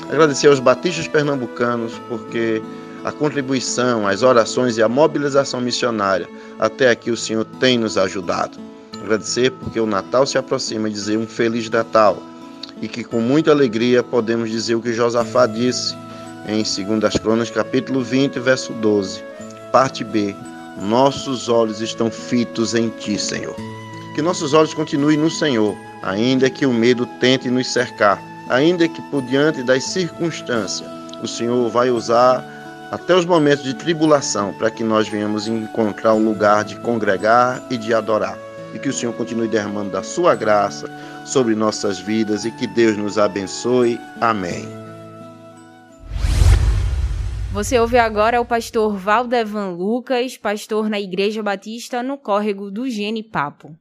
Agradecer 0.09 0.47
aos 0.47 0.59
batistas 0.59 1.07
pernambucanos 1.07 1.93
porque 2.07 2.61
a 3.03 3.11
contribuição, 3.11 4.07
as 4.07 4.21
orações 4.21 4.77
e 4.77 4.83
a 4.83 4.89
mobilização 4.89 5.61
missionária 5.61 6.29
até 6.59 6.91
aqui 6.91 7.09
o 7.09 7.17
Senhor 7.17 7.45
tem 7.59 7.77
nos 7.77 7.97
ajudado. 7.97 8.59
Agradecer 9.01 9.51
porque 9.51 9.79
o 9.79 9.87
Natal 9.87 10.27
se 10.27 10.37
aproxima 10.37 10.89
e 10.89 10.91
dizer 10.91 11.17
um 11.17 11.25
Feliz 11.25 11.67
Natal 11.69 12.21
e 12.81 12.87
que 12.87 13.03
com 13.03 13.19
muita 13.19 13.49
alegria 13.49 14.03
podemos 14.03 14.51
dizer 14.51 14.75
o 14.75 14.81
que 14.81 14.93
Josafá 14.93 15.47
disse 15.47 15.95
em 16.47 16.63
2 16.63 17.17
Crônicas, 17.19 17.51
capítulo 17.51 18.01
20, 18.01 18.39
verso 18.39 18.73
12, 18.73 19.21
parte 19.71 20.03
B. 20.03 20.35
Nossos 20.81 21.49
olhos 21.49 21.81
estão 21.81 22.09
fitos 22.09 22.73
em 22.73 22.89
ti, 22.89 23.19
Senhor. 23.19 23.55
Que 24.15 24.21
nossos 24.21 24.53
olhos 24.53 24.73
continuem 24.73 25.17
no 25.17 25.29
Senhor, 25.29 25.75
ainda 26.03 26.49
que 26.49 26.65
o 26.65 26.73
medo 26.73 27.05
tente 27.19 27.49
nos 27.49 27.67
cercar, 27.67 28.21
ainda 28.49 28.87
que 28.87 29.01
por 29.03 29.21
diante 29.23 29.61
das 29.63 29.83
circunstâncias, 29.83 30.89
o 31.21 31.27
Senhor 31.27 31.69
vai 31.69 31.89
usar 31.89 32.43
até 32.91 33.13
os 33.13 33.25
momentos 33.25 33.63
de 33.63 33.73
tribulação 33.73 34.53
para 34.53 34.71
que 34.71 34.83
nós 34.83 35.09
venhamos 35.09 35.47
encontrar 35.47 36.13
um 36.13 36.23
lugar 36.23 36.63
de 36.63 36.75
congregar 36.77 37.61
e 37.69 37.77
de 37.77 37.93
adorar 37.93 38.37
e 38.73 38.79
que 38.79 38.89
o 38.89 38.93
Senhor 38.93 39.13
continue 39.13 39.47
derramando 39.47 39.91
da 39.91 40.03
sua 40.03 40.35
graça 40.35 40.89
sobre 41.25 41.55
nossas 41.55 41.99
vidas 41.99 42.45
e 42.45 42.51
que 42.51 42.67
Deus 42.67 42.97
nos 42.97 43.17
abençoe. 43.17 43.99
Amém. 44.21 44.86
Você 47.51 47.79
ouve 47.79 47.97
agora 47.97 48.41
o 48.41 48.45
pastor 48.45 48.97
Valdevan 48.97 49.69
Lucas, 49.69 50.37
pastor 50.37 50.89
na 50.89 50.99
Igreja 50.99 51.41
Batista 51.41 52.03
no 52.03 52.17
córrego 52.17 52.69
do 52.69 52.89
Gene 52.89 53.23
Papo. 53.23 53.75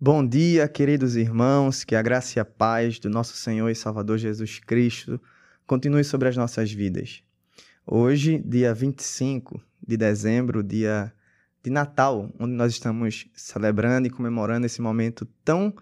Bom 0.00 0.24
dia, 0.24 0.68
queridos 0.68 1.16
irmãos, 1.16 1.82
que 1.82 1.96
a 1.96 2.02
graça 2.02 2.38
e 2.38 2.40
a 2.40 2.44
paz 2.44 3.00
do 3.00 3.10
nosso 3.10 3.36
Senhor 3.36 3.68
e 3.68 3.74
Salvador 3.74 4.16
Jesus 4.18 4.60
Cristo 4.60 5.20
continue 5.66 6.04
sobre 6.04 6.28
as 6.28 6.36
nossas 6.36 6.70
vidas. 6.70 7.22
Hoje, 7.84 8.40
dia 8.46 8.72
25 8.72 9.60
de 9.86 9.96
dezembro, 9.96 10.62
dia 10.62 11.12
de 11.62 11.70
Natal, 11.70 12.30
onde 12.38 12.52
nós 12.52 12.72
estamos 12.72 13.26
celebrando 13.34 14.06
e 14.06 14.10
comemorando 14.10 14.66
esse 14.66 14.80
momento 14.80 15.26
tão 15.44 15.74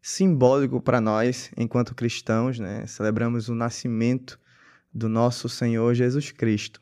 simbólico 0.00 0.80
para 0.80 1.00
nós 1.00 1.50
enquanto 1.56 1.94
cristãos, 1.94 2.58
né? 2.58 2.86
Celebramos 2.86 3.48
o 3.48 3.54
nascimento 3.54 4.38
do 4.92 5.08
nosso 5.08 5.48
Senhor 5.48 5.94
Jesus 5.94 6.32
Cristo. 6.32 6.80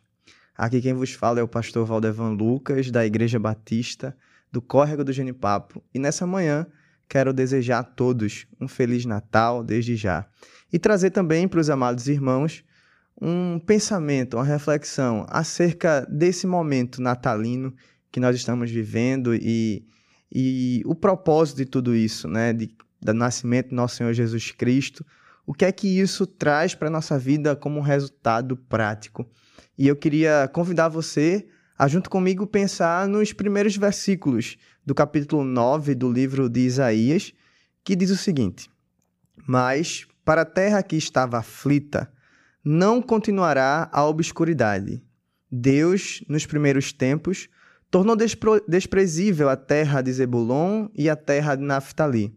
Aqui 0.57 0.81
quem 0.81 0.95
vos 0.95 1.13
fala 1.13 1.41
é 1.41 1.43
o 1.43 1.49
pastor 1.49 1.87
Valdevan 1.87 2.31
Lucas, 2.31 2.91
da 2.91 3.05
Igreja 3.07 3.39
Batista 3.39 4.17
do 4.51 4.63
Córrego 4.63 5.05
do 5.05 5.13
Genipapo. 5.13 5.83
E 5.95 5.99
nessa 5.99 6.27
manhã 6.27 6.67
quero 7.09 7.33
desejar 7.33 7.81
a 7.81 7.85
todos 7.85 8.47
um 8.61 8.67
Feliz 8.67 9.05
Natal 9.05 9.63
desde 9.63 9.97
já. 9.97 10.27
E 10.73 10.79
trazer 10.79 11.11
também 11.11 11.47
para 11.47 11.61
os 11.61 11.71
amados 11.71 12.09
irmãos 12.09 12.65
um 13.21 13.59
pensamento, 13.59 14.37
uma 14.37 14.45
reflexão 14.45 15.27
acerca 15.29 16.07
desse 16.11 16.47
momento 16.47 17.03
natalino 17.03 17.75
que 18.11 18.21
nós 18.21 18.37
estamos 18.37 18.71
vivendo 18.71 19.35
e, 19.35 19.85
e 20.33 20.83
o 20.87 20.95
propósito 20.95 21.59
de 21.59 21.67
tudo 21.67 21.95
isso, 21.95 22.29
né? 22.29 22.53
De, 22.53 22.75
do 23.00 23.14
nascimento 23.14 23.71
do 23.71 23.76
nosso 23.76 23.97
Senhor 23.97 24.12
Jesus 24.12 24.50
Cristo, 24.50 25.05
o 25.47 25.55
que 25.55 25.64
é 25.64 25.73
que 25.73 25.99
isso 25.99 26.26
traz 26.26 26.75
para 26.75 26.88
a 26.88 26.90
nossa 26.90 27.19
vida 27.19 27.57
como 27.57 27.81
resultado 27.81 28.57
prático. 28.57 29.26
E 29.78 29.87
eu 29.88 29.97
queria 29.97 30.49
convidar 30.52 30.88
você 30.88 31.49
a, 31.78 31.87
junto 31.87 32.11
comigo, 32.11 32.47
pensar 32.47 33.07
nos 33.07 33.33
primeiros 33.33 33.76
versículos 33.76 34.57
do 34.85 34.95
capítulo 34.95 35.45
9 35.45 35.95
do 35.95 36.11
livro 36.11 36.49
de 36.49 36.61
Isaías, 36.61 37.33
que 37.85 37.95
diz 37.95 38.11
o 38.11 38.17
seguinte: 38.17 38.69
Mas 39.47 40.07
para 40.25 40.43
a 40.43 40.45
terra 40.45 40.83
que 40.83 40.97
estava 40.97 41.38
aflita, 41.38 42.12
não 42.64 43.00
continuará 43.00 43.88
a 43.93 44.05
obscuridade. 44.05 45.02
Deus, 45.50 46.23
nos 46.28 46.45
primeiros 46.45 46.93
tempos, 46.93 47.49
tornou 47.90 48.17
desprezível 48.67 49.49
a 49.49 49.57
terra 49.57 50.02
de 50.02 50.12
Zebulon 50.12 50.88
e 50.95 51.09
a 51.09 51.17
terra 51.17 51.55
de 51.55 51.62
Naphtali. 51.62 52.37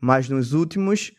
Mas 0.00 0.28
nos 0.28 0.52
últimos, 0.52 1.12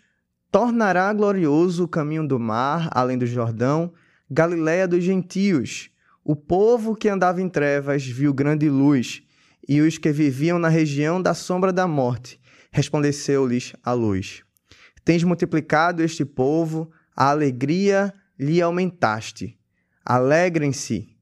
tornará 0.52 1.12
glorioso 1.14 1.84
o 1.84 1.88
caminho 1.88 2.28
do 2.28 2.40
mar, 2.40 2.90
além 2.92 3.18
do 3.18 3.26
Jordão, 3.26 3.94
Galiléia 4.30 4.88
dos 4.88 5.04
gentios. 5.04 5.90
O 6.24 6.36
povo 6.36 6.96
que 6.96 7.10
andava 7.10 7.42
em 7.42 7.50
trevas 7.50 8.06
viu 8.06 8.34
grande 8.34 8.70
luz, 8.70 9.24
e 9.68 9.82
os 9.82 9.98
que 9.98 10.12
viviam 10.12 10.60
na 10.60 10.70
região 10.70 11.22
da 11.22 11.34
sombra 11.34 11.74
da 11.74 11.88
morte, 11.88 12.40
resplandeceu-lhes 12.72 13.74
a 13.84 13.94
luz. 13.94 14.44
Tens 15.04 15.24
multiplicado 15.24 16.04
este 16.04 16.24
povo, 16.24 16.92
a 17.16 17.30
alegria 17.30 18.14
lhe 18.40 18.62
aumentaste. 18.62 19.58
Alegrem-se 20.06 21.16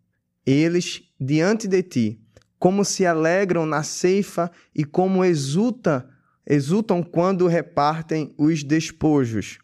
eles 0.45 1.03
diante 1.19 1.67
de 1.67 1.83
ti, 1.83 2.21
como 2.59 2.85
se 2.85 3.05
alegram 3.05 3.65
na 3.65 3.83
ceifa 3.83 4.51
e 4.73 4.83
como 4.83 5.25
exulta, 5.25 6.09
exultam 6.47 7.03
quando 7.03 7.47
repartem 7.47 8.33
os 8.37 8.63
despojos, 8.63 9.59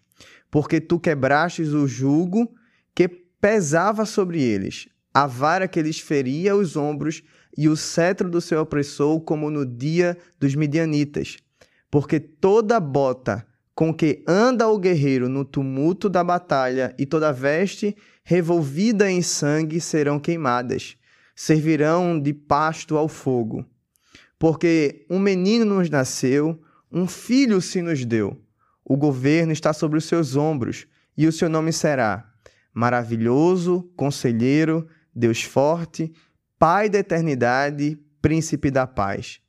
porque 0.51 0.81
tu 0.81 0.99
quebrastes 0.99 1.69
o 1.69 1.87
jugo 1.87 2.53
que 2.93 3.07
pesava 3.07 4.05
sobre 4.05 4.41
eles, 4.41 4.87
a 5.13 5.25
vara 5.25 5.67
que 5.67 5.81
lhes 5.81 5.99
feria 5.99 6.55
os 6.55 6.75
ombros 6.75 7.23
e 7.57 7.69
o 7.69 7.77
cetro 7.77 8.29
do 8.29 8.41
seu 8.41 8.61
opressor, 8.61 9.21
como 9.21 9.49
no 9.49 9.65
dia 9.65 10.17
dos 10.39 10.55
midianitas. 10.55 11.37
Porque 11.89 12.19
toda 12.19 12.79
bota 12.79 13.45
com 13.73 13.93
que 13.93 14.23
anda 14.27 14.67
o 14.67 14.77
guerreiro 14.77 15.29
no 15.29 15.45
tumulto 15.45 16.09
da 16.09 16.23
batalha 16.23 16.93
e 16.97 17.05
toda 17.05 17.31
veste 17.31 17.95
revolvida 18.23 19.09
em 19.09 19.21
sangue 19.21 19.79
serão 19.79 20.19
queimadas 20.19 20.97
servirão 21.35 22.19
de 22.19 22.33
pasto 22.33 22.97
ao 22.97 23.07
fogo. 23.07 23.65
Porque 24.37 25.05
um 25.09 25.19
menino 25.19 25.65
nos 25.65 25.89
nasceu, 25.89 26.61
um 26.93 27.07
filho 27.07 27.59
se 27.59 27.81
nos 27.81 28.05
deu. 28.05 28.39
O 28.85 28.95
governo 28.95 29.51
está 29.51 29.73
sobre 29.73 29.97
os 29.97 30.05
seus 30.05 30.35
ombros, 30.35 30.85
e 31.17 31.25
o 31.25 31.31
seu 31.31 31.49
nome 31.49 31.73
será 31.73 32.29
Maravilhoso, 32.73 33.91
Conselheiro, 33.95 34.87
Deus 35.13 35.41
Forte, 35.41 36.13
Pai 36.59 36.89
da 36.89 36.99
Eternidade, 36.99 37.99
Príncipe 38.21 38.69
da 38.69 38.85
Paz. 38.85 39.39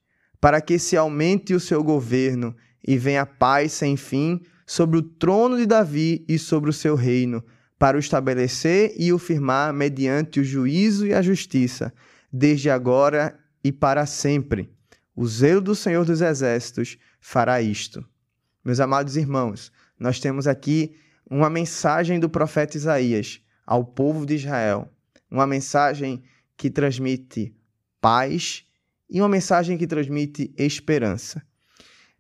Para 0.41 0.61
que 0.61 0.79
se 0.79 0.97
aumente 0.97 1.55
o 1.55 1.61
seu 1.61 1.83
governo 1.83 2.55
e 2.87 2.99
venha 2.99 3.25
paz 3.25 3.73
sem 3.73 3.97
fim 3.97 4.41
sobre 4.67 4.99
o 4.99 5.03
trono 5.03 5.57
de 5.57 5.67
Davi 5.67 6.25
e 6.29 6.39
sobre 6.39 6.71
o 6.71 6.73
seu 6.73 6.95
reino 6.95 7.45
para 7.79 7.97
o 7.97 8.01
estabelecer 8.01 8.95
e 8.97 9.13
o 9.13 9.19
firmar 9.19 9.73
mediante 9.73 10.41
o 10.41 10.45
juízo 10.45 11.07
e 11.07 11.13
a 11.13 11.21
justiça, 11.21 11.93
desde 12.33 12.71
agora 12.71 13.39
e 13.63 13.73
para 13.73 14.07
sempre. 14.07 14.71
O 15.17 15.27
zelo 15.27 15.61
do 15.61 15.75
Senhor 15.75 16.05
dos 16.05 16.21
Exércitos 16.21 16.99
fará 17.25 17.63
isto. 17.63 18.05
Meus 18.63 18.81
amados 18.81 19.17
irmãos, 19.17 19.73
nós 19.99 20.21
temos 20.21 20.47
aqui 20.47 20.95
uma 21.29 21.49
mensagem 21.49 22.21
do 22.21 22.29
profeta 22.29 22.77
Isaías 22.77 23.41
ao 23.67 23.83
povo 23.83 24.27
de 24.27 24.35
Israel, 24.35 24.93
uma 25.31 25.47
mensagem 25.47 26.23
que 26.55 26.69
transmite 26.69 27.57
paz 27.99 28.67
e 29.09 29.23
uma 29.23 29.29
mensagem 29.29 29.79
que 29.79 29.87
transmite 29.87 30.53
esperança. 30.59 31.43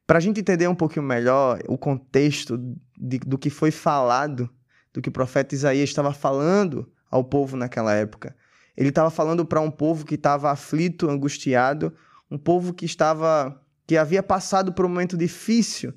Para 0.07 0.16
a 0.16 0.20
gente 0.22 0.40
entender 0.40 0.68
um 0.68 0.74
pouquinho 0.74 1.05
melhor 1.05 1.61
o 1.68 1.76
contexto 1.76 2.57
de, 2.98 3.18
do 3.18 3.37
que 3.37 3.50
foi 3.50 3.70
falado 3.70 4.48
do 4.90 5.02
que 5.02 5.11
o 5.11 5.12
profeta 5.12 5.55
Isaías 5.55 5.90
estava 5.90 6.14
falando 6.14 6.90
ao 7.11 7.22
povo 7.22 7.59
naquela 7.59 7.92
época. 7.92 8.35
Ele 8.74 8.88
estava 8.88 9.11
falando 9.11 9.44
para 9.44 9.61
um 9.61 9.70
povo 9.70 10.07
que 10.07 10.14
estava 10.14 10.50
aflito, 10.50 11.11
angustiado, 11.11 11.92
um 12.31 12.38
povo 12.38 12.72
que 12.72 12.87
estava 12.87 13.61
que 13.87 13.97
havia 13.97 14.23
passado 14.23 14.73
por 14.73 14.85
um 14.85 14.88
momento 14.88 15.16
difícil 15.16 15.94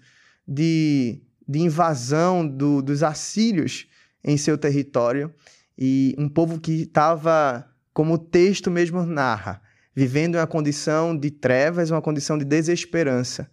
de, 0.48 1.22
de 1.48 1.60
invasão 1.60 2.48
do, 2.48 2.82
dos 2.82 3.04
assírios 3.04 3.88
em 4.24 4.38
seu 4.38 4.58
território 4.58 5.34
e 5.78 6.16
um 6.18 6.28
povo 6.28 6.60
que 6.60 6.82
estava, 6.82 7.70
como 7.94 8.16
o 8.16 8.18
texto 8.18 8.72
mesmo 8.72 9.06
narra, 9.06 9.62
vivendo 9.96 10.36
uma 10.36 10.48
condição 10.48 11.18
de 11.18 11.32
trevas, 11.32 11.92
uma 11.92 12.02
condição 12.02 12.38
de 12.38 12.46
desesperança. 12.46 13.50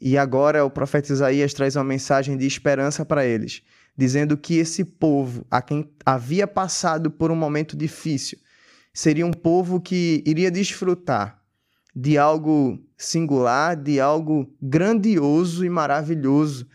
E 0.00 0.18
agora 0.18 0.64
o 0.64 0.70
profeta 0.70 1.12
Isaías 1.12 1.54
traz 1.54 1.76
uma 1.76 1.84
mensagem 1.84 2.36
de 2.36 2.46
esperança 2.46 3.04
para 3.04 3.24
eles, 3.24 3.62
dizendo 3.96 4.36
que 4.36 4.56
esse 4.56 4.84
povo, 4.84 5.46
a 5.50 5.62
quem 5.62 5.90
havia 6.04 6.46
passado 6.46 7.10
por 7.10 7.30
um 7.30 7.36
momento 7.36 7.76
difícil, 7.76 8.38
seria 8.92 9.26
um 9.26 9.32
povo 9.32 9.80
que 9.80 10.22
iria 10.26 10.50
desfrutar 10.50 11.42
de 11.94 12.18
algo 12.18 12.78
singular, 13.04 13.76
de 13.76 14.00
algo 14.00 14.52
grandioso 14.60 15.64
e 15.64 15.68
maravilhoso, 15.68 16.66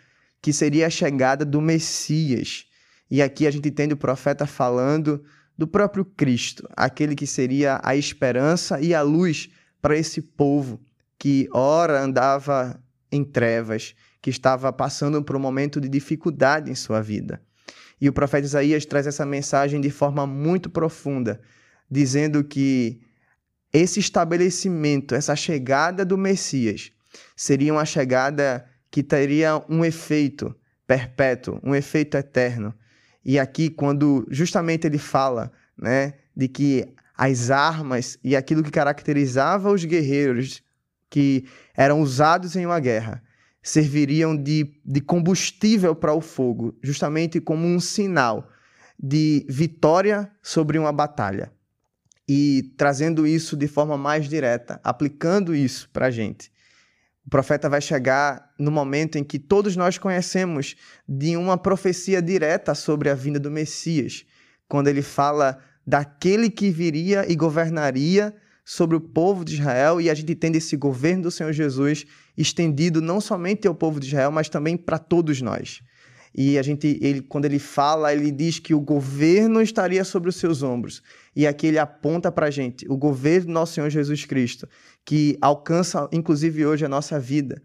que 0.41 0.53
seria 0.53 0.87
a 0.87 0.89
chegada 0.89 1.43
do 1.43 1.61
Messias. 1.61 2.65
E 3.09 3.21
aqui 3.21 3.47
a 3.47 3.51
gente 3.51 3.69
entende 3.69 3.93
o 3.93 3.97
profeta 3.97 4.45
falando 4.45 5.23
do 5.57 5.67
próprio 5.67 6.05
Cristo, 6.05 6.67
aquele 6.75 7.15
que 7.15 7.27
seria 7.27 7.81
a 7.83 7.95
esperança 7.95 8.79
e 8.79 8.93
a 8.93 9.01
luz 9.01 9.49
para 9.81 9.97
esse 9.97 10.21
povo 10.21 10.79
que 11.17 11.49
ora 11.51 12.01
andava 12.01 12.81
em 13.11 13.23
trevas 13.23 13.93
que 14.21 14.29
estava 14.29 14.71
passando 14.71 15.21
por 15.23 15.35
um 15.35 15.39
momento 15.39 15.81
de 15.81 15.89
dificuldade 15.89 16.71
em 16.71 16.75
sua 16.75 17.01
vida. 17.01 17.41
E 17.99 18.07
o 18.07 18.13
profeta 18.13 18.45
Isaías 18.45 18.85
traz 18.85 19.05
essa 19.05 19.25
mensagem 19.25 19.81
de 19.81 19.89
forma 19.89 20.25
muito 20.25 20.69
profunda, 20.69 21.41
dizendo 21.91 22.43
que 22.43 23.01
esse 23.71 23.99
estabelecimento, 23.99 25.13
essa 25.15 25.35
chegada 25.35 26.03
do 26.03 26.17
Messias, 26.17 26.91
seria 27.35 27.73
uma 27.73 27.85
chegada 27.85 28.65
que 28.91 29.03
teria 29.03 29.63
um 29.69 29.85
efeito 29.85 30.55
perpétuo, 30.87 31.59
um 31.63 31.75
efeito 31.75 32.17
eterno. 32.17 32.73
E 33.23 33.37
aqui, 33.37 33.69
quando 33.69 34.27
justamente 34.29 34.87
ele 34.87 34.97
fala 34.97 35.51
né, 35.77 36.13
de 36.35 36.47
que 36.47 36.87
as 37.15 37.51
armas 37.51 38.17
e 38.23 38.35
aquilo 38.35 38.63
que 38.63 38.71
caracterizava 38.71 39.71
os 39.71 39.85
guerreiros 39.85 40.63
que 41.09 41.45
eram 41.75 42.01
usados 42.01 42.55
em 42.55 42.65
uma 42.65 42.79
guerra 42.79 43.21
serviriam 43.61 44.35
de, 44.35 44.79
de 44.85 45.01
combustível 45.01 45.93
para 45.93 46.13
o 46.13 46.21
fogo, 46.21 46.77
justamente 46.81 47.41
como 47.41 47.67
um 47.67 47.79
sinal 47.79 48.49
de 48.97 49.45
vitória 49.49 50.31
sobre 50.41 50.79
uma 50.79 50.91
batalha. 50.91 51.51
E 52.31 52.71
trazendo 52.77 53.25
isso 53.25 53.57
de 53.57 53.67
forma 53.67 53.97
mais 53.97 54.29
direta, 54.29 54.79
aplicando 54.83 55.55
isso 55.55 55.89
para 55.91 56.05
a 56.05 56.11
gente. 56.11 56.51
O 57.25 57.29
profeta 57.29 57.67
vai 57.67 57.81
chegar 57.81 58.53
no 58.59 58.69
momento 58.69 59.17
em 59.17 59.23
que 59.23 59.39
todos 59.39 59.75
nós 59.75 59.97
conhecemos 59.97 60.75
de 61.07 61.35
uma 61.35 61.57
profecia 61.57 62.21
direta 62.21 62.75
sobre 62.75 63.09
a 63.09 63.15
vinda 63.15 63.39
do 63.39 63.49
Messias, 63.49 64.27
quando 64.67 64.89
ele 64.89 65.01
fala 65.01 65.57
daquele 65.85 66.51
que 66.51 66.69
viria 66.69 67.25
e 67.27 67.35
governaria 67.35 68.35
sobre 68.63 68.95
o 68.95 69.01
povo 69.01 69.43
de 69.43 69.55
Israel 69.55 69.99
e 69.99 70.07
a 70.07 70.13
gente 70.13 70.31
entende 70.31 70.59
esse 70.59 70.77
governo 70.77 71.23
do 71.23 71.31
Senhor 71.31 71.51
Jesus 71.51 72.05
estendido 72.37 73.01
não 73.01 73.19
somente 73.19 73.67
ao 73.67 73.73
povo 73.73 73.99
de 73.99 74.05
Israel, 74.05 74.31
mas 74.31 74.49
também 74.49 74.77
para 74.77 74.99
todos 74.99 75.41
nós. 75.41 75.81
E 76.35 76.57
a 76.57 76.61
gente, 76.61 76.99
ele, 77.01 77.21
quando 77.21 77.45
ele 77.45 77.59
fala, 77.59 78.13
ele 78.13 78.31
diz 78.31 78.59
que 78.59 78.73
o 78.73 78.79
governo 78.79 79.61
estaria 79.61 80.03
sobre 80.03 80.29
os 80.29 80.35
seus 80.35 80.61
ombros. 80.61 81.01
E 81.35 81.47
aqui 81.47 81.67
ele 81.67 81.79
aponta 81.79 82.31
para 82.31 82.47
a 82.47 82.51
gente 82.51 82.85
o 82.89 82.95
governo 82.95 83.47
do 83.47 83.53
nosso 83.53 83.73
Senhor 83.73 83.89
Jesus 83.89 84.25
Cristo, 84.25 84.67
que 85.05 85.37
alcança 85.41 86.07
inclusive 86.11 86.65
hoje 86.65 86.85
a 86.85 86.89
nossa 86.89 87.19
vida. 87.19 87.61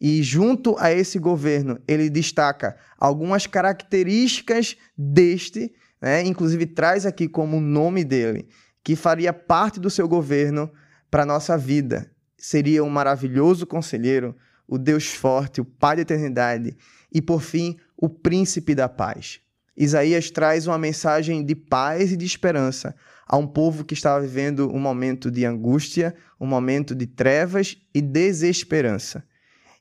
E 0.00 0.22
junto 0.22 0.76
a 0.78 0.92
esse 0.92 1.18
governo, 1.18 1.78
ele 1.86 2.08
destaca 2.08 2.76
algumas 2.98 3.46
características 3.46 4.76
deste, 4.96 5.72
né? 6.00 6.22
inclusive 6.24 6.66
traz 6.66 7.04
aqui 7.04 7.28
como 7.28 7.60
nome 7.60 8.04
dele, 8.04 8.48
que 8.84 8.94
faria 8.94 9.32
parte 9.32 9.80
do 9.80 9.90
seu 9.90 10.08
governo 10.08 10.70
para 11.10 11.24
a 11.24 11.26
nossa 11.26 11.58
vida. 11.58 12.10
Seria 12.36 12.84
um 12.84 12.88
maravilhoso 12.88 13.66
conselheiro, 13.66 14.36
o 14.68 14.78
Deus 14.78 15.06
forte, 15.06 15.60
o 15.60 15.64
Pai 15.64 15.96
da 15.96 16.02
eternidade 16.02 16.76
e, 17.12 17.20
por 17.20 17.42
fim, 17.42 17.76
o 18.00 18.08
príncipe 18.08 18.74
da 18.74 18.88
paz. 18.88 19.40
Isaías 19.76 20.30
traz 20.30 20.66
uma 20.66 20.78
mensagem 20.78 21.44
de 21.44 21.54
paz 21.54 22.12
e 22.12 22.16
de 22.16 22.24
esperança 22.24 22.94
a 23.26 23.36
um 23.36 23.46
povo 23.46 23.84
que 23.84 23.94
estava 23.94 24.20
vivendo 24.20 24.72
um 24.72 24.78
momento 24.78 25.30
de 25.30 25.44
angústia, 25.44 26.14
um 26.40 26.46
momento 26.46 26.94
de 26.94 27.06
trevas 27.06 27.76
e 27.92 28.00
desesperança. 28.00 29.22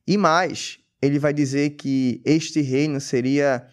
E 0.06 0.17
mais, 0.17 0.80
ele 1.01 1.19
vai 1.19 1.34
dizer 1.34 1.71
que 1.71 2.21
este 2.25 2.62
reino 2.62 2.99
seria 2.99 3.65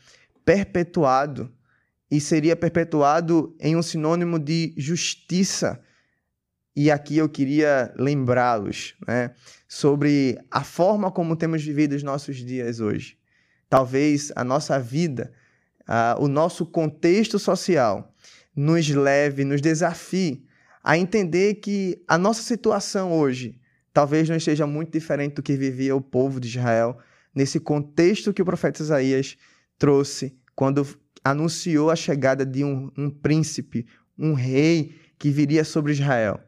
perpetuado 0.44 1.52
e 2.10 2.20
seria 2.20 2.54
perpetuado 2.54 3.56
em 3.58 3.74
um 3.76 3.82
sinônimo 3.82 4.38
de 4.38 4.74
justiça. 4.76 5.80
E 6.76 6.90
aqui 6.90 7.16
eu 7.16 7.28
queria 7.28 7.92
lembrá-los 7.98 8.94
né, 9.06 9.32
sobre 9.66 10.38
a 10.50 10.62
forma 10.62 11.10
como 11.10 11.36
temos 11.36 11.62
vivido 11.64 11.94
os 11.94 12.02
nossos 12.02 12.36
dias 12.36 12.80
hoje. 12.80 13.16
Talvez 13.74 14.30
a 14.36 14.44
nossa 14.44 14.78
vida, 14.78 15.32
o 16.20 16.28
nosso 16.28 16.64
contexto 16.64 17.40
social, 17.40 18.14
nos 18.54 18.88
leve, 18.88 19.44
nos 19.44 19.60
desafie 19.60 20.46
a 20.80 20.96
entender 20.96 21.54
que 21.54 22.00
a 22.06 22.16
nossa 22.16 22.40
situação 22.40 23.12
hoje 23.12 23.58
talvez 23.92 24.28
não 24.28 24.36
esteja 24.36 24.64
muito 24.64 24.92
diferente 24.92 25.34
do 25.34 25.42
que 25.42 25.56
vivia 25.56 25.96
o 25.96 26.00
povo 26.00 26.38
de 26.38 26.46
Israel 26.46 26.96
nesse 27.34 27.58
contexto 27.58 28.32
que 28.32 28.42
o 28.42 28.44
profeta 28.44 28.80
Isaías 28.80 29.36
trouxe 29.76 30.38
quando 30.54 30.86
anunciou 31.24 31.90
a 31.90 31.96
chegada 31.96 32.46
de 32.46 32.62
um, 32.62 32.92
um 32.96 33.10
príncipe, 33.10 33.88
um 34.16 34.34
rei 34.34 34.94
que 35.18 35.30
viria 35.30 35.64
sobre 35.64 35.90
Israel. 35.90 36.38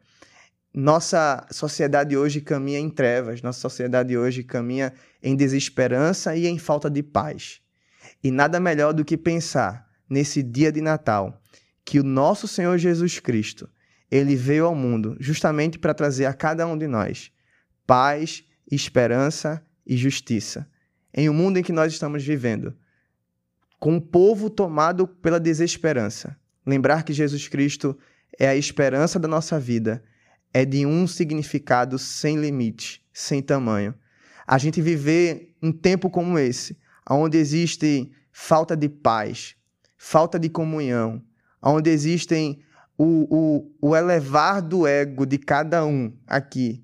Nossa 0.73 1.45
sociedade 1.51 2.15
hoje 2.15 2.41
caminha 2.41 2.79
em 2.79 2.89
trevas, 2.89 3.41
nossa 3.41 3.59
sociedade 3.59 4.17
hoje 4.17 4.43
caminha 4.43 4.93
em 5.23 5.35
desesperança 5.35 6.35
e 6.35 6.45
em 6.45 6.59
falta 6.59 6.89
de 6.89 7.01
paz. 7.01 7.61
E 8.23 8.31
nada 8.31 8.59
melhor 8.59 8.93
do 8.93 9.03
que 9.03 9.17
pensar 9.17 9.87
nesse 10.09 10.43
dia 10.43 10.71
de 10.71 10.81
Natal 10.81 11.41
que 11.83 11.99
o 11.99 12.03
nosso 12.03 12.47
Senhor 12.47 12.77
Jesus 12.77 13.19
Cristo, 13.19 13.69
ele 14.11 14.35
veio 14.35 14.65
ao 14.65 14.75
mundo 14.75 15.15
justamente 15.19 15.79
para 15.79 15.93
trazer 15.93 16.25
a 16.25 16.33
cada 16.33 16.67
um 16.67 16.77
de 16.77 16.85
nós 16.85 17.31
paz, 17.87 18.43
esperança 18.69 19.65
e 19.85 19.95
justiça. 19.95 20.67
Em 21.13 21.29
um 21.29 21.33
mundo 21.33 21.57
em 21.57 21.63
que 21.63 21.71
nós 21.71 21.93
estamos 21.93 22.23
vivendo, 22.23 22.75
com 23.79 23.93
um 23.93 23.99
povo 23.99 24.49
tomado 24.49 25.07
pela 25.07 25.39
desesperança. 25.39 26.37
Lembrar 26.65 27.03
que 27.03 27.13
Jesus 27.13 27.47
Cristo 27.47 27.97
é 28.37 28.49
a 28.49 28.55
esperança 28.55 29.17
da 29.17 29.27
nossa 29.27 29.57
vida 29.57 30.03
é 30.53 30.65
de 30.65 30.85
um 30.85 31.07
significado 31.07 31.99
sem 31.99 32.37
limite, 32.37 33.05
sem 33.13 33.41
tamanho. 33.41 33.93
A 34.45 34.57
gente 34.57 34.81
viver 34.81 35.55
um 35.61 35.71
tempo 35.71 36.09
como 36.09 36.39
esse, 36.39 36.77
onde 37.09 37.37
existe 37.37 38.11
falta 38.31 38.75
de 38.75 38.87
paz, 38.87 39.55
falta 39.97 40.39
de 40.39 40.49
comunhão, 40.49 41.21
onde 41.61 41.89
existem 41.89 42.61
o, 42.97 43.69
o, 43.81 43.89
o 43.89 43.95
elevar 43.95 44.61
do 44.61 44.87
ego 44.87 45.25
de 45.25 45.37
cada 45.37 45.85
um 45.85 46.11
aqui, 46.25 46.83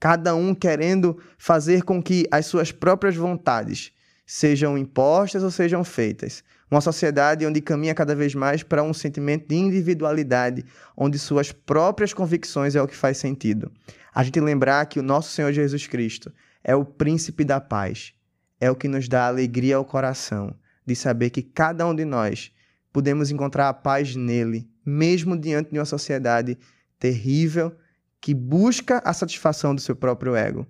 cada 0.00 0.34
um 0.34 0.54
querendo 0.54 1.20
fazer 1.36 1.82
com 1.82 2.02
que 2.02 2.26
as 2.30 2.46
suas 2.46 2.72
próprias 2.72 3.16
vontades 3.16 3.92
sejam 4.26 4.76
impostas 4.76 5.42
ou 5.42 5.50
sejam 5.50 5.82
feitas. 5.84 6.42
Uma 6.70 6.80
sociedade 6.80 7.46
onde 7.46 7.60
caminha 7.60 7.94
cada 7.94 8.14
vez 8.14 8.34
mais 8.34 8.62
para 8.62 8.82
um 8.82 8.92
sentimento 8.92 9.48
de 9.48 9.56
individualidade, 9.56 10.64
onde 10.96 11.18
suas 11.18 11.50
próprias 11.50 12.12
convicções 12.12 12.76
é 12.76 12.82
o 12.82 12.86
que 12.86 12.96
faz 12.96 13.16
sentido. 13.16 13.72
A 14.14 14.22
gente 14.22 14.40
lembrar 14.40 14.84
que 14.86 15.00
o 15.00 15.02
nosso 15.02 15.32
Senhor 15.32 15.52
Jesus 15.52 15.86
Cristo 15.86 16.32
é 16.62 16.74
o 16.74 16.84
príncipe 16.84 17.44
da 17.44 17.60
paz, 17.60 18.12
é 18.60 18.70
o 18.70 18.76
que 18.76 18.88
nos 18.88 19.08
dá 19.08 19.26
alegria 19.26 19.76
ao 19.76 19.84
coração 19.84 20.54
de 20.84 20.94
saber 20.94 21.30
que 21.30 21.42
cada 21.42 21.86
um 21.86 21.94
de 21.94 22.04
nós 22.04 22.52
podemos 22.92 23.30
encontrar 23.30 23.68
a 23.68 23.74
paz 23.74 24.16
nele, 24.16 24.68
mesmo 24.84 25.38
diante 25.38 25.70
de 25.70 25.78
uma 25.78 25.84
sociedade 25.84 26.58
terrível 26.98 27.74
que 28.20 28.34
busca 28.34 29.00
a 29.04 29.12
satisfação 29.12 29.74
do 29.74 29.80
seu 29.80 29.94
próprio 29.94 30.34
ego. 30.34 30.66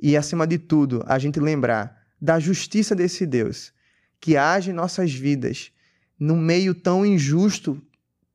E 0.00 0.16
acima 0.16 0.46
de 0.46 0.58
tudo, 0.58 1.02
a 1.06 1.18
gente 1.18 1.40
lembrar 1.40 1.96
da 2.20 2.38
justiça 2.38 2.94
desse 2.94 3.24
Deus 3.24 3.72
que 4.22 4.36
age 4.36 4.70
em 4.70 4.72
nossas 4.72 5.12
vidas 5.12 5.72
num 6.16 6.40
meio 6.40 6.76
tão 6.76 7.04
injusto 7.04 7.82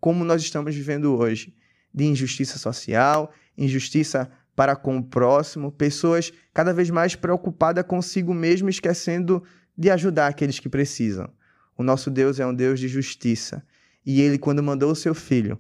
como 0.02 0.26
nós 0.26 0.42
estamos 0.42 0.76
vivendo 0.76 1.16
hoje 1.16 1.56
de 1.94 2.04
injustiça 2.04 2.60
social, 2.60 3.34
injustiça 3.58 4.30
para 4.54 4.76
com 4.76 4.98
o 4.98 5.04
próximo, 5.04 5.72
pessoas 5.72 6.34
cada 6.54 6.74
vez 6.74 6.90
mais 6.90 7.16
preocupadas 7.16 7.86
consigo 7.86 8.34
mesmo, 8.34 8.68
esquecendo 8.68 9.42
de 9.78 9.90
ajudar 9.90 10.28
aqueles 10.28 10.60
que 10.60 10.68
precisam. 10.68 11.30
O 11.78 11.84
nosso 11.84 12.12
Deus 12.12 12.38
é 12.38 12.46
um 12.46 12.54
Deus 12.54 12.82
de 12.82 12.90
justiça. 12.90 13.66
E 14.06 14.20
ele, 14.20 14.38
quando 14.38 14.62
mandou 14.62 14.92
o 14.92 14.96
seu 14.96 15.16
filho 15.16 15.58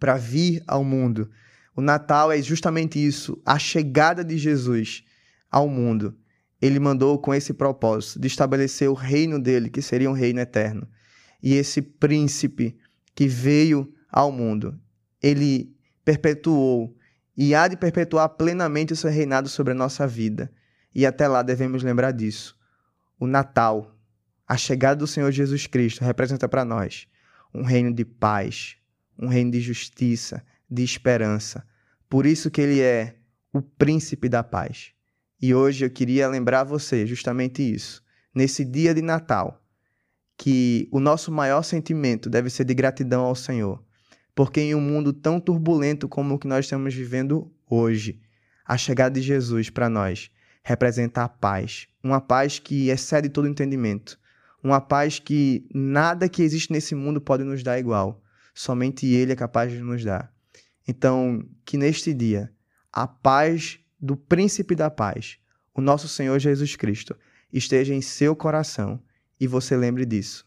para 0.00 0.16
vir 0.16 0.64
ao 0.66 0.82
mundo, 0.82 1.30
o 1.76 1.80
Natal 1.80 2.32
é 2.32 2.42
justamente 2.42 2.98
isso, 2.98 3.40
a 3.46 3.56
chegada 3.56 4.24
de 4.24 4.36
Jesus 4.36 5.04
ao 5.48 5.68
mundo 5.68 6.16
ele 6.66 6.80
mandou 6.80 7.18
com 7.18 7.34
esse 7.34 7.52
propósito 7.52 8.18
de 8.18 8.26
estabelecer 8.26 8.88
o 8.88 8.94
reino 8.94 9.38
dele, 9.38 9.68
que 9.68 9.82
seria 9.82 10.08
um 10.08 10.14
reino 10.14 10.40
eterno. 10.40 10.88
E 11.42 11.52
esse 11.52 11.82
príncipe 11.82 12.74
que 13.14 13.28
veio 13.28 13.92
ao 14.10 14.32
mundo, 14.32 14.80
ele 15.22 15.76
perpetuou 16.06 16.96
e 17.36 17.54
há 17.54 17.68
de 17.68 17.76
perpetuar 17.76 18.30
plenamente 18.30 18.94
o 18.94 18.96
seu 18.96 19.10
reinado 19.10 19.46
sobre 19.46 19.72
a 19.72 19.76
nossa 19.76 20.06
vida. 20.06 20.50
E 20.94 21.04
até 21.04 21.28
lá 21.28 21.42
devemos 21.42 21.82
lembrar 21.82 22.12
disso. 22.12 22.56
O 23.20 23.26
Natal, 23.26 23.94
a 24.48 24.56
chegada 24.56 24.96
do 24.96 25.06
Senhor 25.06 25.30
Jesus 25.30 25.66
Cristo, 25.66 26.02
representa 26.02 26.48
para 26.48 26.64
nós 26.64 27.06
um 27.52 27.62
reino 27.62 27.92
de 27.92 28.06
paz, 28.06 28.78
um 29.18 29.26
reino 29.26 29.50
de 29.50 29.60
justiça, 29.60 30.42
de 30.70 30.82
esperança. 30.82 31.62
Por 32.08 32.24
isso 32.24 32.50
que 32.50 32.62
ele 32.62 32.80
é 32.80 33.16
o 33.52 33.60
príncipe 33.60 34.30
da 34.30 34.42
paz. 34.42 34.93
E 35.46 35.54
hoje 35.54 35.84
eu 35.84 35.90
queria 35.90 36.26
lembrar 36.26 36.64
você 36.64 37.06
justamente 37.06 37.60
isso. 37.62 38.02
Nesse 38.34 38.64
dia 38.64 38.94
de 38.94 39.02
Natal, 39.02 39.62
que 40.38 40.88
o 40.90 40.98
nosso 40.98 41.30
maior 41.30 41.62
sentimento 41.62 42.30
deve 42.30 42.48
ser 42.48 42.64
de 42.64 42.72
gratidão 42.72 43.26
ao 43.26 43.34
Senhor. 43.34 43.84
Porque 44.34 44.62
em 44.62 44.74
um 44.74 44.80
mundo 44.80 45.12
tão 45.12 45.38
turbulento 45.38 46.08
como 46.08 46.34
o 46.34 46.38
que 46.38 46.48
nós 46.48 46.64
estamos 46.64 46.94
vivendo 46.94 47.52
hoje, 47.68 48.22
a 48.64 48.78
chegada 48.78 49.20
de 49.20 49.20
Jesus 49.20 49.68
para 49.68 49.90
nós 49.90 50.30
representa 50.62 51.24
a 51.24 51.28
paz, 51.28 51.88
uma 52.02 52.22
paz 52.22 52.58
que 52.58 52.88
excede 52.88 53.28
todo 53.28 53.46
entendimento, 53.46 54.18
uma 54.62 54.80
paz 54.80 55.18
que 55.18 55.68
nada 55.74 56.26
que 56.26 56.42
existe 56.42 56.72
nesse 56.72 56.94
mundo 56.94 57.20
pode 57.20 57.44
nos 57.44 57.62
dar 57.62 57.78
igual, 57.78 58.22
somente 58.54 59.06
Ele 59.06 59.32
é 59.32 59.36
capaz 59.36 59.70
de 59.70 59.80
nos 59.80 60.02
dar. 60.02 60.32
Então, 60.88 61.46
que 61.66 61.76
neste 61.76 62.14
dia 62.14 62.50
a 62.90 63.06
paz 63.06 63.83
do 64.04 64.18
Príncipe 64.18 64.74
da 64.74 64.90
Paz, 64.90 65.38
o 65.74 65.80
nosso 65.80 66.06
Senhor 66.08 66.38
Jesus 66.38 66.76
Cristo, 66.76 67.16
esteja 67.50 67.94
em 67.94 68.02
seu 68.02 68.36
coração 68.36 69.00
e 69.40 69.46
você 69.46 69.74
lembre 69.78 70.04
disso. 70.04 70.44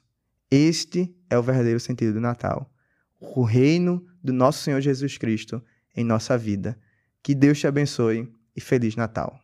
Este 0.51 1.11
é 1.27 1.35
o 1.39 1.41
verdadeiro 1.41 1.79
sentido 1.79 2.13
do 2.13 2.21
Natal. 2.21 2.71
O 3.19 3.41
reino 3.41 4.05
do 4.23 4.31
nosso 4.31 4.61
Senhor 4.61 4.79
Jesus 4.79 5.17
Cristo 5.17 5.59
em 5.95 6.03
nossa 6.03 6.37
vida. 6.37 6.77
Que 7.23 7.33
Deus 7.33 7.59
te 7.59 7.65
abençoe 7.65 8.31
e 8.55 8.61
Feliz 8.61 8.95
Natal. 8.95 9.39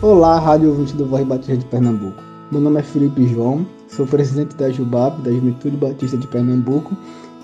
Olá, 0.00 0.40
Rádio 0.40 0.70
Ouvinte 0.70 0.96
do 0.96 1.06
Voz 1.06 1.26
Batista 1.26 1.58
de 1.58 1.66
Pernambuco. 1.66 2.22
Meu 2.50 2.62
nome 2.62 2.80
é 2.80 2.82
Felipe 2.82 3.26
João, 3.26 3.68
sou 3.88 4.06
presidente 4.06 4.56
da 4.56 4.70
JUBAP, 4.70 5.20
da 5.20 5.30
Juventude 5.30 5.76
Batista 5.76 6.16
de 6.16 6.26
Pernambuco. 6.28 6.96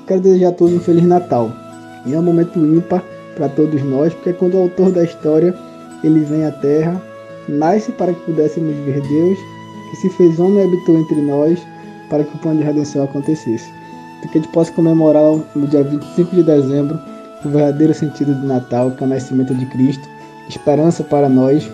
Quero 0.06 0.22
desejar 0.22 0.48
a 0.48 0.52
todos 0.52 0.72
um 0.72 0.80
Feliz 0.80 1.04
Natal. 1.04 1.52
E 2.06 2.14
é 2.14 2.18
um 2.18 2.22
momento 2.22 2.58
ímpar 2.58 3.04
para 3.32 3.48
todos 3.48 3.82
nós, 3.82 4.12
porque 4.14 4.32
quando 4.32 4.54
o 4.54 4.62
autor 4.62 4.90
da 4.90 5.04
história 5.04 5.54
ele 6.04 6.20
vem 6.20 6.44
à 6.44 6.50
Terra, 6.50 7.00
nasce 7.48 7.92
para 7.92 8.12
que 8.12 8.20
pudéssemos 8.20 8.74
ver 8.84 9.00
Deus, 9.00 9.38
que 9.90 9.96
se 9.96 10.10
fez 10.10 10.38
homem 10.38 10.64
e 10.64 10.66
habitou 10.66 10.98
entre 10.98 11.20
nós, 11.20 11.60
para 12.08 12.24
que 12.24 12.36
o 12.36 12.38
plano 12.38 12.58
de 12.58 12.64
redenção 12.64 13.04
acontecesse. 13.04 13.70
Para 14.20 14.30
que 14.30 14.38
a 14.38 14.40
gente 14.42 14.52
possa 14.52 14.72
comemorar 14.72 15.38
no 15.54 15.66
dia 15.66 15.82
25 15.82 16.36
de 16.36 16.42
dezembro 16.42 16.98
o 17.44 17.48
verdadeiro 17.48 17.94
sentido 17.94 18.34
de 18.34 18.46
Natal, 18.46 18.90
que 18.92 19.02
é 19.02 19.06
o 19.06 19.10
nascimento 19.10 19.54
de 19.54 19.66
Cristo, 19.66 20.08
esperança 20.48 21.02
para 21.02 21.28
nós, 21.28 21.68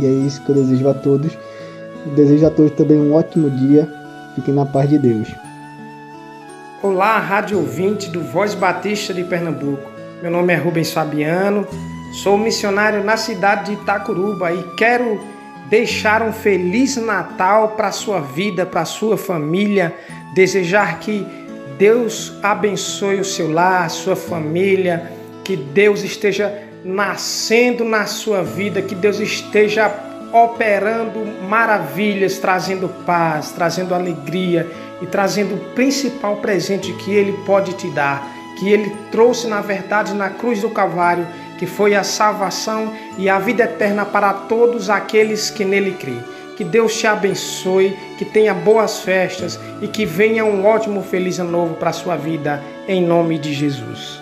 e 0.00 0.06
é 0.06 0.10
isso 0.10 0.42
que 0.42 0.50
eu 0.50 0.56
desejo 0.56 0.88
a 0.88 0.94
todos. 0.94 1.36
Desejo 2.16 2.46
a 2.46 2.50
todos 2.50 2.72
também 2.72 2.98
um 2.98 3.14
ótimo 3.14 3.50
dia, 3.50 3.88
fiquem 4.34 4.54
na 4.54 4.64
paz 4.64 4.88
de 4.88 4.98
Deus. 4.98 5.28
Olá, 6.82 7.18
rádio 7.18 7.58
ouvinte 7.58 8.08
do 8.08 8.20
Voz 8.20 8.54
Batista 8.54 9.12
de 9.12 9.24
Pernambuco. 9.24 9.97
Meu 10.20 10.32
nome 10.32 10.52
é 10.52 10.56
Rubens 10.56 10.92
Fabiano, 10.92 11.64
sou 12.10 12.36
missionário 12.36 13.04
na 13.04 13.16
cidade 13.16 13.66
de 13.66 13.80
Itacuruba 13.80 14.52
e 14.52 14.64
quero 14.76 15.20
deixar 15.70 16.22
um 16.22 16.32
feliz 16.32 16.96
Natal 16.96 17.76
para 17.76 17.92
sua 17.92 18.18
vida, 18.20 18.66
para 18.66 18.84
sua 18.84 19.16
família, 19.16 19.94
desejar 20.34 20.98
que 20.98 21.24
Deus 21.78 22.36
abençoe 22.42 23.20
o 23.20 23.24
seu 23.24 23.48
lar, 23.48 23.84
a 23.84 23.88
sua 23.88 24.16
família, 24.16 25.12
que 25.44 25.54
Deus 25.54 26.02
esteja 26.02 26.52
nascendo 26.84 27.84
na 27.84 28.04
sua 28.06 28.42
vida, 28.42 28.82
que 28.82 28.96
Deus 28.96 29.20
esteja 29.20 29.88
operando 30.32 31.24
maravilhas, 31.48 32.38
trazendo 32.38 32.88
paz, 33.06 33.52
trazendo 33.52 33.94
alegria 33.94 34.68
e 35.00 35.06
trazendo 35.06 35.54
o 35.54 35.74
principal 35.74 36.38
presente 36.38 36.92
que 36.94 37.14
Ele 37.14 37.32
pode 37.46 37.74
te 37.74 37.88
dar 37.90 38.37
que 38.58 38.68
ele 38.68 38.94
trouxe 39.10 39.46
na 39.46 39.60
verdade 39.60 40.14
na 40.14 40.30
cruz 40.30 40.60
do 40.60 40.70
Calvário, 40.70 41.26
que 41.58 41.66
foi 41.66 41.94
a 41.94 42.02
salvação 42.02 42.92
e 43.16 43.28
a 43.28 43.38
vida 43.38 43.64
eterna 43.64 44.04
para 44.04 44.32
todos 44.32 44.90
aqueles 44.90 45.50
que 45.50 45.64
nele 45.64 45.92
creem. 45.92 46.22
Que 46.56 46.64
Deus 46.64 46.96
te 46.96 47.06
abençoe, 47.06 47.96
que 48.18 48.24
tenha 48.24 48.52
boas 48.52 49.00
festas 49.00 49.60
e 49.80 49.86
que 49.86 50.04
venha 50.04 50.44
um 50.44 50.66
ótimo 50.66 51.02
feliz 51.02 51.38
ano 51.38 51.52
novo 51.52 51.74
para 51.74 51.90
a 51.90 51.92
sua 51.92 52.16
vida, 52.16 52.62
em 52.88 53.00
nome 53.00 53.38
de 53.38 53.54
Jesus. 53.54 54.20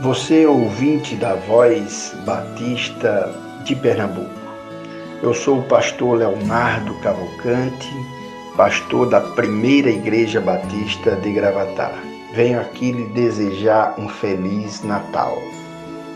Você 0.00 0.46
ouvinte 0.46 1.16
da 1.16 1.34
Voz 1.34 2.14
Batista 2.26 3.34
de 3.64 3.74
Pernambuco. 3.74 4.30
Eu 5.22 5.34
sou 5.34 5.60
o 5.60 5.64
pastor 5.64 6.18
Leonardo 6.18 6.94
Cavalcante, 7.00 7.88
pastor 8.56 9.08
da 9.08 9.20
Primeira 9.20 9.90
Igreja 9.90 10.40
Batista 10.40 11.16
de 11.16 11.32
Gravatar. 11.32 12.07
Venho 12.34 12.60
aqui 12.60 12.92
lhe 12.92 13.06
desejar 13.06 13.94
um 13.98 14.06
feliz 14.06 14.82
Natal. 14.82 15.38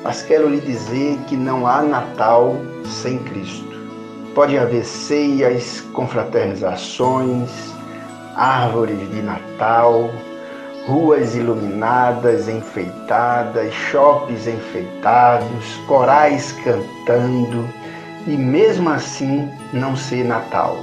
Mas 0.04 0.22
quero 0.22 0.48
lhe 0.48 0.60
dizer 0.60 1.18
que 1.26 1.36
não 1.36 1.66
há 1.66 1.80
Natal 1.80 2.56
sem 2.84 3.18
Cristo. 3.18 3.72
Pode 4.34 4.58
haver 4.58 4.84
ceias, 4.84 5.80
confraternizações, 5.92 7.50
árvores 8.34 8.98
de 9.10 9.22
Natal, 9.22 10.10
ruas 10.86 11.34
iluminadas, 11.34 12.48
enfeitadas, 12.48 13.72
shoppings 13.72 14.46
enfeitados, 14.46 15.76
corais 15.86 16.52
cantando 16.64 17.66
e 18.26 18.36
mesmo 18.36 18.90
assim 18.90 19.50
não 19.72 19.96
ser 19.96 20.24
Natal. 20.24 20.78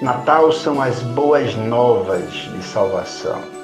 Natal 0.00 0.52
são 0.52 0.80
as 0.80 1.02
boas 1.02 1.54
novas 1.56 2.30
de 2.30 2.62
salvação. 2.62 3.57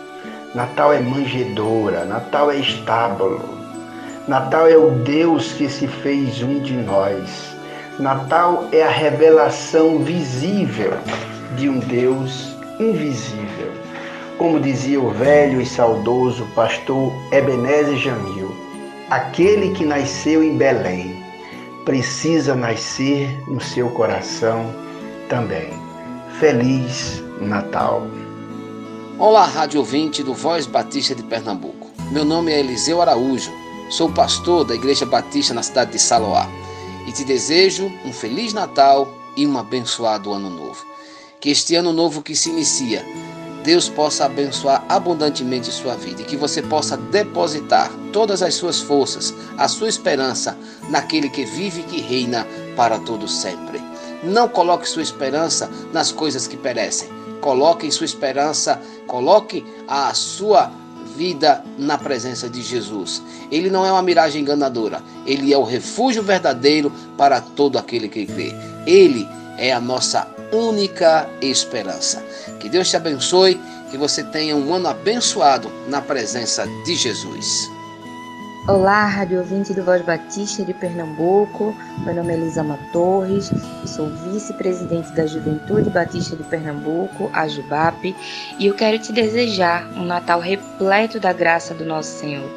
Natal 0.54 0.92
é 0.92 1.00
manjedoura, 1.00 2.04
Natal 2.04 2.48
é 2.48 2.58
estábulo. 2.58 3.40
Natal 4.28 4.68
é 4.68 4.76
o 4.76 4.90
Deus 4.90 5.52
que 5.52 5.68
se 5.68 5.88
fez 5.88 6.40
um 6.42 6.60
de 6.60 6.74
nós. 6.74 7.56
Natal 7.98 8.68
é 8.70 8.84
a 8.84 8.88
revelação 8.88 9.98
visível 9.98 10.92
de 11.56 11.68
um 11.68 11.80
Deus 11.80 12.56
invisível. 12.78 13.72
Como 14.38 14.60
dizia 14.60 15.00
o 15.00 15.10
velho 15.10 15.60
e 15.60 15.66
saudoso 15.66 16.46
pastor 16.54 17.12
Ebenezer 17.32 17.96
Jamil, 17.96 18.54
aquele 19.10 19.70
que 19.70 19.84
nasceu 19.84 20.40
em 20.40 20.56
Belém 20.56 21.20
precisa 21.84 22.54
nascer 22.54 23.42
no 23.48 23.60
seu 23.60 23.88
coração 23.90 24.72
também. 25.28 25.70
Feliz 26.38 27.24
Natal. 27.40 28.06
Olá, 29.16 29.46
rádio 29.46 29.78
ouvinte 29.78 30.24
do 30.24 30.34
Voz 30.34 30.66
Batista 30.66 31.14
de 31.14 31.22
Pernambuco. 31.22 31.88
Meu 32.10 32.24
nome 32.24 32.50
é 32.50 32.58
Eliseu 32.58 33.00
Araújo, 33.00 33.52
sou 33.88 34.10
pastor 34.10 34.64
da 34.64 34.74
Igreja 34.74 35.06
Batista 35.06 35.54
na 35.54 35.62
cidade 35.62 35.92
de 35.92 36.00
Saloá 36.00 36.48
e 37.06 37.12
te 37.12 37.24
desejo 37.24 37.86
um 38.04 38.12
Feliz 38.12 38.52
Natal 38.52 39.08
e 39.36 39.46
um 39.46 39.56
abençoado 39.56 40.32
Ano 40.32 40.50
Novo. 40.50 40.84
Que 41.40 41.50
este 41.50 41.76
ano 41.76 41.92
novo 41.92 42.22
que 42.22 42.34
se 42.34 42.50
inicia, 42.50 43.06
Deus 43.62 43.88
possa 43.88 44.24
abençoar 44.24 44.84
abundantemente 44.88 45.70
sua 45.70 45.94
vida 45.94 46.22
e 46.22 46.24
que 46.24 46.36
você 46.36 46.60
possa 46.60 46.96
depositar 46.96 47.92
todas 48.12 48.42
as 48.42 48.54
suas 48.56 48.80
forças, 48.80 49.32
a 49.56 49.68
sua 49.68 49.88
esperança 49.88 50.58
naquele 50.90 51.28
que 51.28 51.44
vive 51.44 51.82
e 51.82 51.84
que 51.84 52.00
reina 52.00 52.44
para 52.74 52.98
todo 52.98 53.28
sempre. 53.28 53.80
Não 54.24 54.48
coloque 54.48 54.88
sua 54.88 55.02
esperança 55.02 55.70
nas 55.92 56.10
coisas 56.10 56.48
que 56.48 56.56
perecem. 56.56 57.23
Coloque 57.44 57.92
sua 57.92 58.06
esperança, 58.06 58.80
coloque 59.06 59.62
a 59.86 60.14
sua 60.14 60.70
vida 61.14 61.62
na 61.76 61.98
presença 61.98 62.48
de 62.48 62.62
Jesus. 62.62 63.22
Ele 63.52 63.68
não 63.68 63.84
é 63.84 63.92
uma 63.92 64.00
miragem 64.00 64.40
enganadora, 64.40 65.02
ele 65.26 65.52
é 65.52 65.58
o 65.58 65.62
refúgio 65.62 66.22
verdadeiro 66.22 66.90
para 67.18 67.42
todo 67.42 67.76
aquele 67.76 68.08
que 68.08 68.24
crê. 68.24 68.50
Ele 68.86 69.28
é 69.58 69.74
a 69.74 69.78
nossa 69.78 70.26
única 70.50 71.28
esperança. 71.42 72.24
Que 72.58 72.70
Deus 72.70 72.88
te 72.88 72.96
abençoe, 72.96 73.60
que 73.90 73.98
você 73.98 74.24
tenha 74.24 74.56
um 74.56 74.72
ano 74.72 74.88
abençoado 74.88 75.70
na 75.86 76.00
presença 76.00 76.66
de 76.86 76.94
Jesus. 76.94 77.70
Olá, 78.66 79.04
rádio 79.04 79.40
ouvinte 79.40 79.74
do 79.74 79.84
Voz 79.84 80.00
Batista 80.00 80.64
de 80.64 80.72
Pernambuco. 80.72 81.76
Meu 81.98 82.14
nome 82.14 82.32
é 82.32 82.36
Elisama 82.38 82.78
Torres, 82.94 83.52
sou 83.84 84.08
vice-presidente 84.08 85.12
da 85.12 85.26
Juventude 85.26 85.90
Batista 85.90 86.34
de 86.34 86.44
Pernambuco, 86.44 87.30
a 87.34 87.46
JUBAP, 87.46 88.16
e 88.58 88.66
eu 88.66 88.74
quero 88.74 88.98
te 88.98 89.12
desejar 89.12 89.86
um 89.94 90.06
Natal 90.06 90.40
repleto 90.40 91.20
da 91.20 91.30
graça 91.30 91.74
do 91.74 91.84
nosso 91.84 92.20
Senhor. 92.20 92.50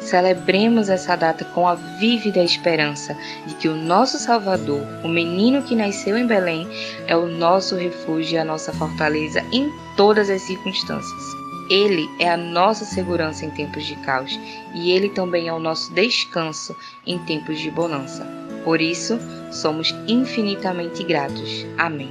Celebremos 0.00 0.88
essa 0.88 1.14
data 1.14 1.44
com 1.44 1.68
a 1.68 1.74
vívida 1.74 2.42
esperança 2.42 3.14
de 3.46 3.54
que 3.56 3.68
o 3.68 3.76
nosso 3.76 4.18
Salvador, 4.18 4.80
o 5.04 5.08
menino 5.08 5.62
que 5.62 5.76
nasceu 5.76 6.16
em 6.16 6.26
Belém, 6.26 6.66
é 7.06 7.14
o 7.14 7.26
nosso 7.26 7.76
refúgio 7.76 8.36
e 8.36 8.38
a 8.38 8.44
nossa 8.46 8.72
fortaleza 8.72 9.44
em 9.52 9.70
todas 9.94 10.30
as 10.30 10.40
circunstâncias. 10.40 11.39
Ele 11.70 12.10
é 12.18 12.28
a 12.28 12.36
nossa 12.36 12.84
segurança 12.84 13.46
em 13.46 13.50
tempos 13.50 13.86
de 13.86 13.94
caos 13.94 14.36
e 14.74 14.90
ele 14.90 15.08
também 15.08 15.46
é 15.46 15.52
o 15.52 15.60
nosso 15.60 15.94
descanso 15.94 16.74
em 17.06 17.16
tempos 17.20 17.60
de 17.60 17.70
bonança. 17.70 18.26
Por 18.64 18.80
isso, 18.80 19.20
somos 19.52 19.94
infinitamente 20.08 21.04
gratos. 21.04 21.64
Amém. 21.78 22.10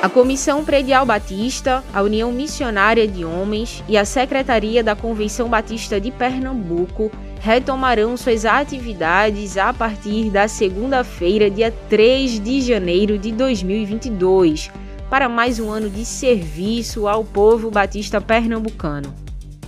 A 0.00 0.08
Comissão 0.08 0.64
Predial 0.64 1.04
Batista, 1.04 1.84
a 1.92 2.00
União 2.00 2.32
Missionária 2.32 3.06
de 3.06 3.22
Homens 3.22 3.84
e 3.86 3.98
a 3.98 4.04
Secretaria 4.06 4.82
da 4.82 4.96
Convenção 4.96 5.46
Batista 5.46 6.00
de 6.00 6.10
Pernambuco 6.10 7.12
retomarão 7.38 8.16
suas 8.16 8.46
atividades 8.46 9.58
a 9.58 9.74
partir 9.74 10.30
da 10.30 10.48
segunda-feira, 10.48 11.50
dia 11.50 11.70
3 11.90 12.40
de 12.40 12.62
janeiro 12.62 13.18
de 13.18 13.30
2022 13.30 14.70
para 15.10 15.28
mais 15.28 15.58
um 15.58 15.68
ano 15.68 15.90
de 15.90 16.04
serviço 16.04 17.08
ao 17.08 17.24
povo 17.24 17.68
batista 17.68 18.20
pernambucano. 18.20 19.12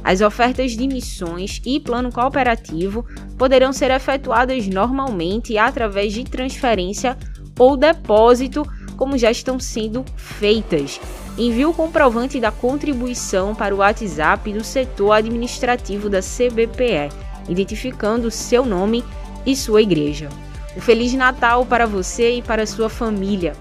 As 0.05 0.21
ofertas 0.21 0.73
de 0.73 0.87
missões 0.87 1.61
e 1.67 1.81
plano 1.81 2.13
cooperativo 2.13 3.05
poderão 3.37 3.73
ser 3.73 3.91
efetuadas 3.91 4.69
normalmente 4.69 5.59
através 5.59 6.13
de 6.13 6.23
transferência 6.23 7.19
ou 7.59 7.77
depósito, 7.77 8.65
como 8.97 9.19
já 9.19 9.33
estão 9.33 9.59
sendo 9.59 10.05
feitas. 10.17 11.01
Envie 11.37 11.67
o 11.67 11.75
comprovante 11.75 12.39
da 12.39 12.53
contribuição 12.53 13.53
para 13.53 13.75
o 13.75 13.79
WhatsApp 13.79 14.53
do 14.53 14.63
setor 14.63 15.13
administrativo 15.13 16.09
da 16.09 16.21
CBPE, 16.21 17.11
identificando 17.49 18.31
seu 18.31 18.65
nome 18.65 19.05
e 19.45 19.57
sua 19.57 19.83
igreja. 19.83 20.29
Um 20.77 20.81
Feliz 20.81 21.13
Natal 21.15 21.67
para 21.67 21.87
você 21.87 22.37
e 22.37 22.43
para 22.43 22.67
sua 22.67 22.89
família. 22.89 23.55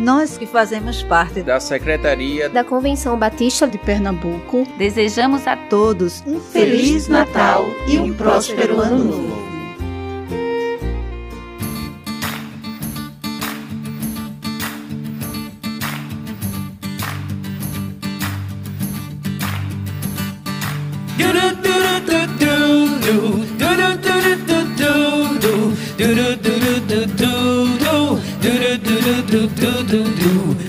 Nós 0.00 0.38
que 0.38 0.46
fazemos 0.46 1.02
parte 1.02 1.42
da 1.42 1.60
Secretaria 1.60 2.48
da 2.48 2.64
Convenção 2.64 3.18
Batista 3.18 3.68
de 3.68 3.76
Pernambuco, 3.76 4.66
desejamos 4.78 5.46
a 5.46 5.54
todos 5.54 6.24
um 6.26 6.40
Feliz 6.40 7.06
Natal 7.06 7.66
e 7.86 7.98
um 7.98 8.10
próspero 8.14 8.80
Ano 8.80 9.04
Novo. 9.04 9.49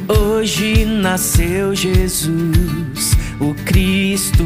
Hoje 0.07 0.85
nasceu 0.85 1.73
Jesus, 1.73 3.17
o 3.39 3.55
Cristo. 3.65 4.45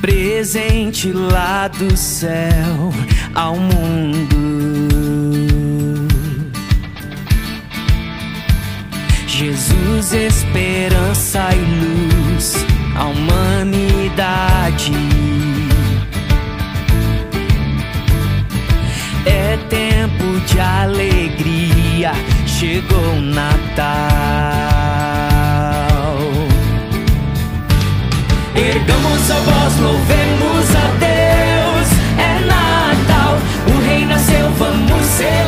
Presente 0.00 1.12
lá 1.12 1.68
do 1.68 1.96
céu 1.96 2.92
ao 3.36 3.54
mundo. 3.56 4.36
Jesus, 9.28 10.12
esperança 10.12 11.50
e 11.54 11.60
luz 11.60 12.66
à 12.96 13.04
humanidade. 13.06 14.92
É 19.38 19.56
tempo 19.68 20.40
de 20.46 20.58
alegria, 20.58 22.12
chegou 22.44 22.98
o 22.98 23.20
Natal. 23.20 23.86
Ergamos 28.56 29.30
a 29.30 29.38
voz, 29.38 29.78
louvemos 29.78 30.74
a 30.74 30.86
Deus. 30.98 31.88
É 32.18 32.40
Natal, 32.46 33.38
o 33.68 33.80
Rei 33.86 34.04
nasceu, 34.04 34.50
vamos 34.58 35.06
celebrar. 35.06 35.47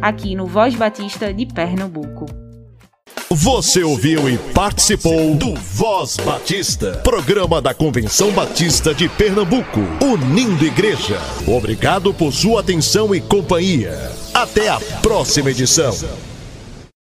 aqui 0.00 0.34
no 0.34 0.46
Voz 0.46 0.74
Batista 0.74 1.32
de 1.32 1.46
Pernambuco. 1.46 2.26
Você 3.30 3.82
ouviu 3.82 4.28
e 4.28 4.38
participou 4.54 5.34
do 5.34 5.54
Voz 5.54 6.16
Batista, 6.16 7.00
programa 7.04 7.60
da 7.60 7.74
Convenção 7.74 8.30
Batista 8.32 8.94
de 8.94 9.08
Pernambuco, 9.08 9.80
unindo 10.02 10.64
igreja. 10.64 11.20
Obrigado 11.46 12.14
por 12.14 12.32
sua 12.32 12.60
atenção 12.60 13.14
e 13.14 13.20
companhia. 13.20 14.10
Até 14.32 14.68
a 14.68 14.80
próxima 15.02 15.50
edição. 15.50 15.94